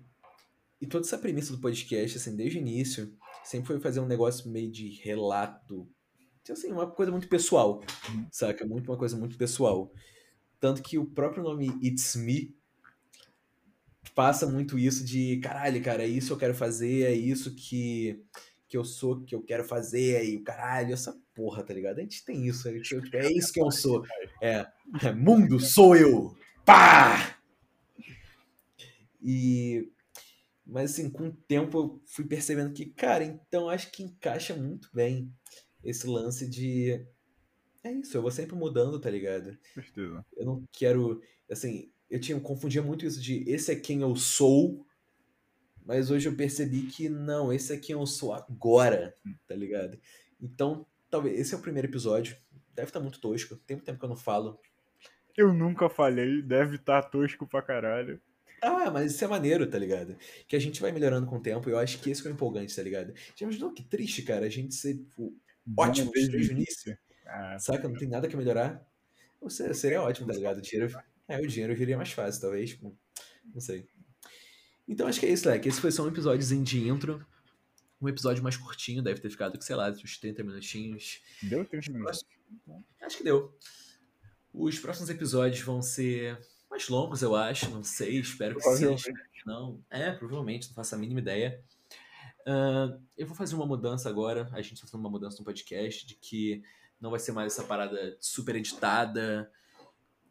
E 0.80 0.86
toda 0.86 1.04
essa 1.04 1.18
premissa 1.18 1.52
do 1.52 1.60
podcast, 1.60 2.16
assim, 2.16 2.36
desde 2.36 2.58
o 2.58 2.60
início, 2.60 3.16
sempre 3.44 3.66
foi 3.66 3.80
fazer 3.80 4.00
um 4.00 4.06
negócio 4.06 4.50
meio 4.50 4.70
de 4.70 4.90
relato 5.02 5.88
assim, 6.52 6.72
uma 6.72 6.86
coisa 6.86 7.10
muito 7.10 7.28
pessoal, 7.28 7.82
uhum. 8.08 8.26
saca? 8.30 8.66
Muito 8.66 8.90
uma 8.90 8.98
coisa 8.98 9.16
muito 9.16 9.36
pessoal. 9.36 9.92
Tanto 10.60 10.82
que 10.82 10.98
o 10.98 11.06
próprio 11.06 11.42
nome 11.42 11.68
It's 11.82 12.16
Me 12.16 12.56
passa 14.14 14.46
muito 14.46 14.78
isso 14.78 15.04
de, 15.04 15.38
caralho, 15.38 15.82
cara, 15.82 16.02
é 16.02 16.08
isso 16.08 16.28
que 16.28 16.32
eu 16.32 16.38
quero 16.38 16.54
fazer, 16.54 17.02
é 17.02 17.12
isso 17.12 17.54
que, 17.54 18.24
que 18.68 18.76
eu 18.76 18.84
sou, 18.84 19.22
que 19.24 19.34
eu 19.34 19.42
quero 19.42 19.64
fazer, 19.64 20.16
aí 20.16 20.36
o 20.36 20.44
caralho, 20.44 20.92
essa 20.92 21.18
porra, 21.34 21.62
tá 21.62 21.72
ligado? 21.72 21.98
A 21.98 22.02
gente 22.02 22.24
tem 22.24 22.46
isso, 22.46 22.70
gente, 22.70 23.00
tipo, 23.00 23.00
é 23.16 23.32
isso 23.32 23.52
que 23.52 23.60
eu 23.60 23.70
sou. 23.70 24.04
É, 24.42 24.66
é 25.02 25.12
mundo 25.12 25.58
sou 25.58 25.96
eu. 25.96 26.36
Pá! 26.64 27.38
E 29.22 29.90
mas 30.68 30.90
assim, 30.90 31.08
com 31.08 31.28
o 31.28 31.32
tempo 31.32 31.78
eu 31.78 32.02
fui 32.04 32.26
percebendo 32.26 32.74
que, 32.74 32.84
cara, 32.84 33.24
então 33.24 33.70
acho 33.70 33.90
que 33.90 34.02
encaixa 34.02 34.54
muito 34.54 34.90
bem 34.92 35.32
esse 35.82 36.06
lance 36.06 36.46
de. 36.46 37.06
É 37.82 37.90
isso, 37.90 38.14
eu 38.14 38.20
vou 38.20 38.30
sempre 38.30 38.54
mudando, 38.54 39.00
tá 39.00 39.08
ligado? 39.08 39.56
Certeza. 39.72 40.22
Eu 40.36 40.44
não 40.44 40.62
quero. 40.70 41.22
Assim, 41.50 41.90
eu 42.10 42.20
tinha, 42.20 42.36
eu 42.36 42.42
confundia 42.42 42.82
muito 42.82 43.06
isso 43.06 43.18
de 43.18 43.42
esse 43.48 43.72
é 43.72 43.76
quem 43.76 44.02
eu 44.02 44.14
sou, 44.14 44.86
mas 45.88 46.10
hoje 46.10 46.28
eu 46.28 46.36
percebi 46.36 46.82
que 46.82 47.08
não, 47.08 47.50
esse 47.50 47.72
é 47.72 47.78
quem 47.78 47.94
eu 47.94 48.06
sou 48.06 48.34
agora, 48.34 49.14
tá 49.46 49.54
ligado? 49.54 49.98
Então, 50.38 50.86
talvez. 51.10 51.40
Esse 51.40 51.54
é 51.54 51.56
o 51.56 51.62
primeiro 51.62 51.88
episódio. 51.88 52.36
Deve 52.74 52.90
estar 52.90 53.00
tá 53.00 53.02
muito 53.02 53.18
tosco. 53.18 53.56
Tem 53.56 53.74
muito 53.74 53.86
tempo 53.86 53.98
que 53.98 54.04
eu 54.04 54.10
não 54.10 54.16
falo. 54.16 54.60
Eu 55.34 55.50
nunca 55.50 55.88
falei, 55.88 56.42
deve 56.42 56.76
estar 56.76 57.00
tá 57.00 57.08
tosco 57.08 57.46
pra 57.46 57.62
caralho. 57.62 58.20
Ah, 58.60 58.90
mas 58.90 59.12
isso 59.12 59.24
é 59.24 59.28
maneiro, 59.28 59.66
tá 59.66 59.78
ligado? 59.78 60.14
Que 60.46 60.56
a 60.56 60.58
gente 60.58 60.78
vai 60.78 60.92
melhorando 60.92 61.26
com 61.26 61.36
o 61.36 61.40
tempo. 61.40 61.70
Eu 61.70 61.78
acho 61.78 61.98
que 62.00 62.10
esse 62.10 62.26
é 62.26 62.30
o 62.30 62.34
empolgante, 62.34 62.76
tá 62.76 62.82
ligado? 62.82 63.14
Já 63.34 63.46
imaginou 63.46 63.72
que 63.72 63.82
triste, 63.82 64.20
cara, 64.20 64.44
a 64.44 64.50
gente 64.50 64.74
ser 64.74 64.94
tipo, 64.94 65.34
ótimo 65.74 66.10
desde 66.12 66.36
o 66.36 66.52
início. 66.52 66.98
Ah, 67.24 67.58
Saca? 67.58 67.88
Não 67.88 67.96
tem 67.96 68.08
nada 68.08 68.28
que 68.28 68.36
melhorar. 68.36 68.86
Você, 69.40 69.72
seria 69.72 70.02
ótimo, 70.02 70.26
tá 70.26 70.34
ligado? 70.34 70.58
O 70.58 70.60
dinheiro, 70.60 70.92
é, 71.26 71.40
o 71.40 71.46
dinheiro 71.46 71.74
viria 71.74 71.96
mais 71.96 72.12
fácil, 72.12 72.42
talvez. 72.42 72.70
Tipo, 72.70 72.94
não 73.54 73.60
sei. 73.60 73.88
Então 74.88 75.06
acho 75.06 75.20
que 75.20 75.26
é 75.26 75.30
isso, 75.30 75.48
Leque. 75.48 75.68
Esse 75.68 75.80
foi 75.80 75.92
só 75.92 76.02
um 76.02 76.08
episódiozinho 76.08 76.64
de 76.64 76.88
intro. 76.88 77.24
Um 78.00 78.08
episódio 78.08 78.42
mais 78.42 78.56
curtinho, 78.56 79.02
deve 79.02 79.20
ter 79.20 79.28
ficado, 79.28 79.60
sei 79.62 79.76
lá, 79.76 79.90
uns 79.90 80.18
30 80.18 80.42
minutinhos. 80.42 81.20
Deu 81.42 81.64
30 81.64 81.92
minutos? 81.92 82.24
Acho 83.02 83.18
que 83.18 83.24
deu. 83.24 83.54
Os 84.52 84.78
próximos 84.78 85.10
episódios 85.10 85.60
vão 85.60 85.82
ser 85.82 86.40
mais 86.70 86.88
longos, 86.88 87.22
eu 87.22 87.34
acho. 87.36 87.70
Não 87.70 87.82
sei, 87.84 88.18
espero 88.18 88.56
que 88.56 88.62
sim. 88.76 88.96
Não, 89.44 89.82
é, 89.90 90.10
provavelmente, 90.12 90.68
não 90.68 90.74
faço 90.74 90.94
a 90.94 90.98
mínima 90.98 91.20
ideia. 91.20 91.62
Uh, 92.46 92.98
eu 93.16 93.26
vou 93.26 93.36
fazer 93.36 93.54
uma 93.54 93.66
mudança 93.66 94.08
agora. 94.08 94.48
A 94.52 94.62
gente 94.62 94.74
está 94.74 94.86
fazendo 94.86 95.00
uma 95.00 95.10
mudança 95.10 95.38
no 95.38 95.44
podcast 95.44 96.06
de 96.06 96.14
que 96.14 96.62
não 97.00 97.10
vai 97.10 97.20
ser 97.20 97.32
mais 97.32 97.52
essa 97.52 97.64
parada 97.64 98.16
super 98.20 98.56
editada. 98.56 99.50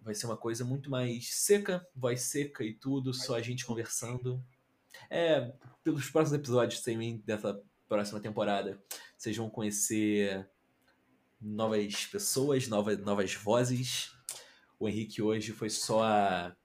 Vai 0.08 0.16
ser 0.16 0.26
uma 0.26 0.38
coisa 0.38 0.64
muito 0.64 0.90
mais 0.90 1.34
seca, 1.34 1.86
voz 1.94 2.22
seca 2.22 2.64
e 2.64 2.74
tudo, 2.74 3.14
só 3.14 3.36
a 3.36 3.42
gente 3.42 3.66
conversando. 3.66 4.42
É, 5.10 5.54
pelos 5.84 6.10
próximos 6.10 6.40
episódios 6.40 6.82
também 6.82 7.18
dessa 7.26 7.62
próxima 7.90 8.22
temporada, 8.22 8.82
vocês 9.18 9.36
vão 9.36 9.50
conhecer 9.50 10.50
novas 11.42 12.06
pessoas, 12.06 12.70
novas, 12.70 12.98
novas 13.00 13.34
vozes. 13.34 14.16
O 14.80 14.88
Henrique 14.88 15.22
hoje 15.22 15.52
foi 15.52 15.70
só 15.70 16.02
a 16.02 16.56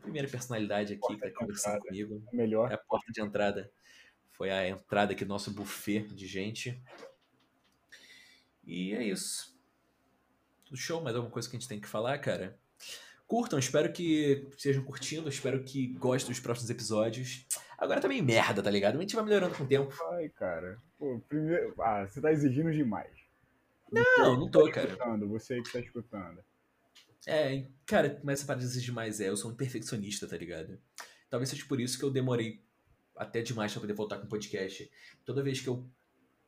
primeira 0.00 0.28
personalidade 0.28 0.92
aqui 0.92 1.04
que 1.04 1.26
está 1.26 1.40
conversando 1.40 1.80
comigo. 1.80 2.22
Melhor. 2.32 2.70
É 2.70 2.74
a 2.74 2.78
porta 2.78 3.10
de 3.10 3.20
entrada. 3.20 3.68
Foi 4.30 4.48
a 4.48 4.68
entrada 4.68 5.12
aqui 5.12 5.24
do 5.24 5.28
nosso 5.28 5.50
buffet 5.50 6.04
de 6.04 6.28
gente. 6.28 6.80
E 8.62 8.94
é 8.94 9.02
isso. 9.02 9.60
Tudo 10.64 10.76
show? 10.76 11.02
Mais 11.02 11.16
alguma 11.16 11.32
coisa 11.32 11.50
que 11.50 11.56
a 11.56 11.58
gente 11.58 11.68
tem 11.68 11.80
que 11.80 11.88
falar, 11.88 12.16
cara? 12.20 12.61
Curtam, 13.26 13.58
espero 13.58 13.92
que 13.92 14.46
estejam 14.56 14.84
curtindo, 14.84 15.28
espero 15.28 15.64
que 15.64 15.94
gostem 15.94 16.30
dos 16.30 16.40
próximos 16.40 16.68
episódios. 16.68 17.46
Agora 17.78 18.00
tá 18.00 18.06
meio 18.06 18.22
merda, 18.22 18.62
tá 18.62 18.70
ligado? 18.70 18.96
A 18.96 19.00
gente 19.00 19.14
vai 19.14 19.24
melhorando 19.24 19.54
com 19.54 19.64
o 19.64 19.66
tempo. 19.66 19.92
Ai, 20.12 20.28
cara. 20.28 20.78
Pô, 20.98 21.20
primeiro... 21.28 21.74
Ah, 21.80 22.06
você 22.06 22.20
tá 22.20 22.30
exigindo 22.30 22.70
demais. 22.70 23.10
Não, 23.90 24.38
não 24.38 24.50
tô, 24.50 24.66
tá 24.66 24.72
cara. 24.72 24.88
Escutando, 24.88 25.28
você 25.28 25.54
aí 25.54 25.62
que 25.62 25.72
tá 25.72 25.80
escutando. 25.80 26.38
É, 27.26 27.66
cara, 27.86 28.10
começa 28.10 28.44
a 28.44 28.46
parar 28.46 28.58
de 28.58 28.64
exigir 28.64 28.86
demais. 28.86 29.20
É, 29.20 29.28
eu 29.28 29.36
sou 29.36 29.50
um 29.50 29.54
perfeccionista, 29.54 30.26
tá 30.26 30.36
ligado? 30.36 30.78
Talvez 31.30 31.48
seja 31.48 31.64
por 31.66 31.80
isso 31.80 31.98
que 31.98 32.04
eu 32.04 32.10
demorei 32.10 32.62
até 33.16 33.42
demais 33.42 33.72
para 33.72 33.80
poder 33.80 33.94
voltar 33.94 34.18
com 34.18 34.26
o 34.26 34.28
podcast. 34.28 34.90
Toda 35.24 35.42
vez 35.42 35.60
que 35.60 35.68
eu 35.68 35.88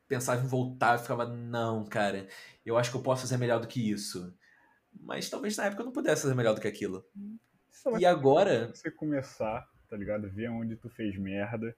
pensava 0.08 0.44
em 0.44 0.48
voltar, 0.48 0.94
eu 0.94 0.98
ficava, 0.98 1.26
não, 1.26 1.84
cara, 1.84 2.28
eu 2.64 2.76
acho 2.76 2.90
que 2.90 2.96
eu 2.96 3.02
posso 3.02 3.22
fazer 3.22 3.36
melhor 3.36 3.60
do 3.60 3.68
que 3.68 3.90
isso. 3.90 4.34
Mas 5.00 5.28
talvez 5.28 5.56
na 5.56 5.66
época 5.66 5.82
eu 5.82 5.86
não 5.86 5.92
pudesse 5.92 6.22
fazer 6.22 6.34
melhor 6.34 6.54
do 6.54 6.60
que 6.60 6.68
aquilo. 6.68 7.04
E 7.98 8.06
agora. 8.06 8.68
Você 8.74 8.90
começar, 8.90 9.68
tá 9.88 9.96
ligado? 9.96 10.30
Ver 10.30 10.48
onde 10.48 10.76
tu 10.76 10.88
fez 10.88 11.16
merda. 11.18 11.76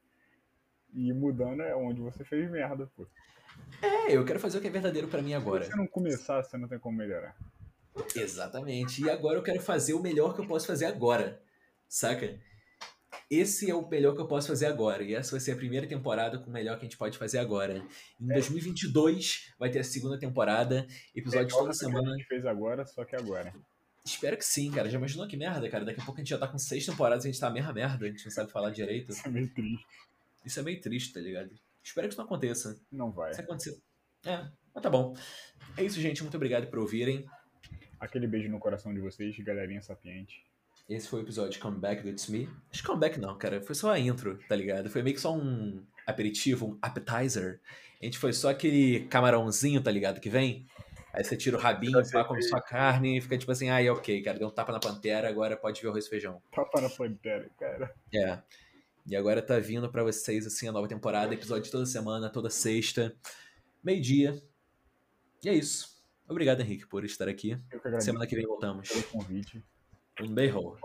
E 0.94 1.12
mudando 1.12 1.62
é 1.62 1.74
onde 1.74 2.00
você 2.00 2.24
fez 2.24 2.50
merda, 2.50 2.90
pô. 2.96 3.06
É, 3.82 4.12
eu 4.16 4.24
quero 4.24 4.38
fazer 4.38 4.58
o 4.58 4.60
que 4.60 4.68
é 4.68 4.70
verdadeiro 4.70 5.08
para 5.08 5.22
mim 5.22 5.34
agora. 5.34 5.64
Se 5.64 5.70
você 5.70 5.76
não 5.76 5.86
começar, 5.86 6.42
você 6.42 6.56
não 6.56 6.68
tem 6.68 6.78
como 6.78 6.96
melhorar. 6.96 7.36
Exatamente. 8.14 9.02
E 9.02 9.10
agora 9.10 9.38
eu 9.38 9.42
quero 9.42 9.60
fazer 9.60 9.94
o 9.94 10.02
melhor 10.02 10.34
que 10.34 10.40
eu 10.40 10.46
posso 10.46 10.66
fazer 10.66 10.86
agora. 10.86 11.42
Saca? 11.88 12.38
Esse 13.30 13.70
é 13.70 13.74
o 13.74 13.88
melhor 13.88 14.14
que 14.14 14.20
eu 14.20 14.26
posso 14.26 14.48
fazer 14.48 14.66
agora. 14.66 15.02
E 15.02 15.14
essa 15.14 15.32
vai 15.32 15.40
ser 15.40 15.52
a 15.52 15.56
primeira 15.56 15.86
temporada 15.86 16.38
com 16.38 16.48
o 16.48 16.52
melhor 16.52 16.78
que 16.78 16.82
a 16.82 16.88
gente 16.88 16.96
pode 16.96 17.18
fazer 17.18 17.38
agora. 17.38 17.84
Em 18.20 18.30
é. 18.30 18.34
2022 18.34 19.52
vai 19.58 19.70
ter 19.70 19.80
a 19.80 19.84
segunda 19.84 20.18
temporada, 20.18 20.86
episódios 21.14 21.52
toda 21.52 21.72
semana. 21.72 22.12
a 22.12 22.16
gente 22.16 22.26
fez 22.26 22.46
agora, 22.46 22.86
só 22.86 23.04
que 23.04 23.16
agora. 23.16 23.52
Espero 24.04 24.36
que 24.36 24.44
sim, 24.44 24.70
cara. 24.70 24.88
Já 24.88 24.98
imaginou 24.98 25.26
que 25.26 25.36
merda, 25.36 25.68
cara? 25.68 25.84
Daqui 25.84 26.00
a 26.00 26.04
pouco 26.04 26.20
a 26.20 26.22
gente 26.22 26.30
já 26.30 26.38
tá 26.38 26.46
com 26.46 26.58
seis 26.58 26.86
temporadas 26.86 27.24
e 27.24 27.28
a 27.28 27.32
gente 27.32 27.40
tá 27.40 27.48
a 27.48 27.50
mesma 27.50 27.72
merda, 27.72 28.06
a 28.06 28.08
gente 28.08 28.24
não 28.24 28.30
sabe 28.30 28.52
falar 28.52 28.70
direito. 28.70 29.10
Isso 29.10 29.26
é 29.26 29.30
meio 29.30 29.52
triste. 29.52 29.86
Isso 30.44 30.60
é 30.60 30.62
meio 30.62 30.80
triste, 30.80 31.12
tá 31.12 31.20
ligado? 31.20 31.50
Espero 31.82 32.06
que 32.06 32.14
isso 32.14 32.20
não 32.20 32.26
aconteça. 32.26 32.80
Não 32.92 33.10
vai. 33.10 33.34
Se 33.34 33.40
acontecer. 33.40 33.76
É, 34.24 34.48
mas 34.72 34.82
tá 34.82 34.88
bom. 34.88 35.16
É 35.76 35.82
isso, 35.82 36.00
gente. 36.00 36.22
Muito 36.22 36.36
obrigado 36.36 36.68
por 36.68 36.78
ouvirem. 36.78 37.26
Aquele 37.98 38.28
beijo 38.28 38.48
no 38.48 38.60
coração 38.60 38.94
de 38.94 39.00
vocês, 39.00 39.36
galerinha 39.40 39.82
sapiente. 39.82 40.45
Esse 40.88 41.08
foi 41.08 41.20
o 41.20 41.22
episódio 41.22 41.50
de 41.50 41.58
Comeback 41.58 42.02
do 42.02 42.08
It's 42.08 42.28
Me. 42.28 42.48
Acho 42.70 42.82
que 42.82 42.86
comeback 42.86 43.18
não, 43.18 43.36
cara. 43.36 43.60
Foi 43.60 43.74
só 43.74 43.90
a 43.90 43.98
intro, 43.98 44.38
tá 44.48 44.54
ligado? 44.54 44.88
Foi 44.88 45.02
meio 45.02 45.16
que 45.16 45.20
só 45.20 45.34
um 45.34 45.82
aperitivo, 46.06 46.66
um 46.66 46.78
appetizer. 46.80 47.60
A 48.00 48.04
gente 48.04 48.18
foi 48.18 48.32
só 48.32 48.50
aquele 48.50 49.00
camarãozinho, 49.08 49.82
tá 49.82 49.90
ligado? 49.90 50.20
Que 50.20 50.30
vem. 50.30 50.64
Aí 51.12 51.24
você 51.24 51.36
tira 51.36 51.56
o 51.56 51.60
rabinho, 51.60 51.98
pá, 52.12 52.24
come 52.24 52.42
sua 52.42 52.60
carne 52.60 53.18
e 53.18 53.20
fica 53.20 53.38
tipo 53.38 53.50
assim, 53.50 53.70
ai, 53.70 53.88
ok, 53.88 54.22
cara, 54.22 54.38
deu 54.38 54.48
um 54.48 54.50
tapa 54.50 54.70
na 54.70 54.78
pantera, 54.78 55.28
agora 55.28 55.56
pode 55.56 55.80
ver 55.80 55.88
o 55.88 55.90
arroz 55.90 56.06
e 56.06 56.10
feijão. 56.10 56.42
Tapa 56.54 56.80
na 56.80 56.90
pantera, 56.90 57.50
cara. 57.58 57.94
É. 58.14 58.38
E 59.06 59.16
agora 59.16 59.40
tá 59.40 59.58
vindo 59.58 59.90
para 59.90 60.04
vocês, 60.04 60.46
assim, 60.46 60.68
a 60.68 60.72
nova 60.72 60.86
temporada, 60.86 61.32
episódio 61.32 61.70
toda 61.72 61.86
semana, 61.86 62.28
toda 62.28 62.50
sexta, 62.50 63.16
meio-dia. 63.82 64.40
E 65.42 65.48
é 65.48 65.54
isso. 65.54 65.96
Obrigado, 66.28 66.60
Henrique, 66.60 66.86
por 66.86 67.04
estar 67.04 67.28
aqui. 67.28 67.52
Eu 67.52 67.80
que 67.80 67.88
agradeço 67.88 68.04
Semana 68.04 68.26
que 68.26 68.36
vem 68.36 68.46
voltamos. 68.46 68.88
pelo 68.88 69.02
convite. 69.04 69.64
Um 70.20 70.34
beijo. 70.34 70.74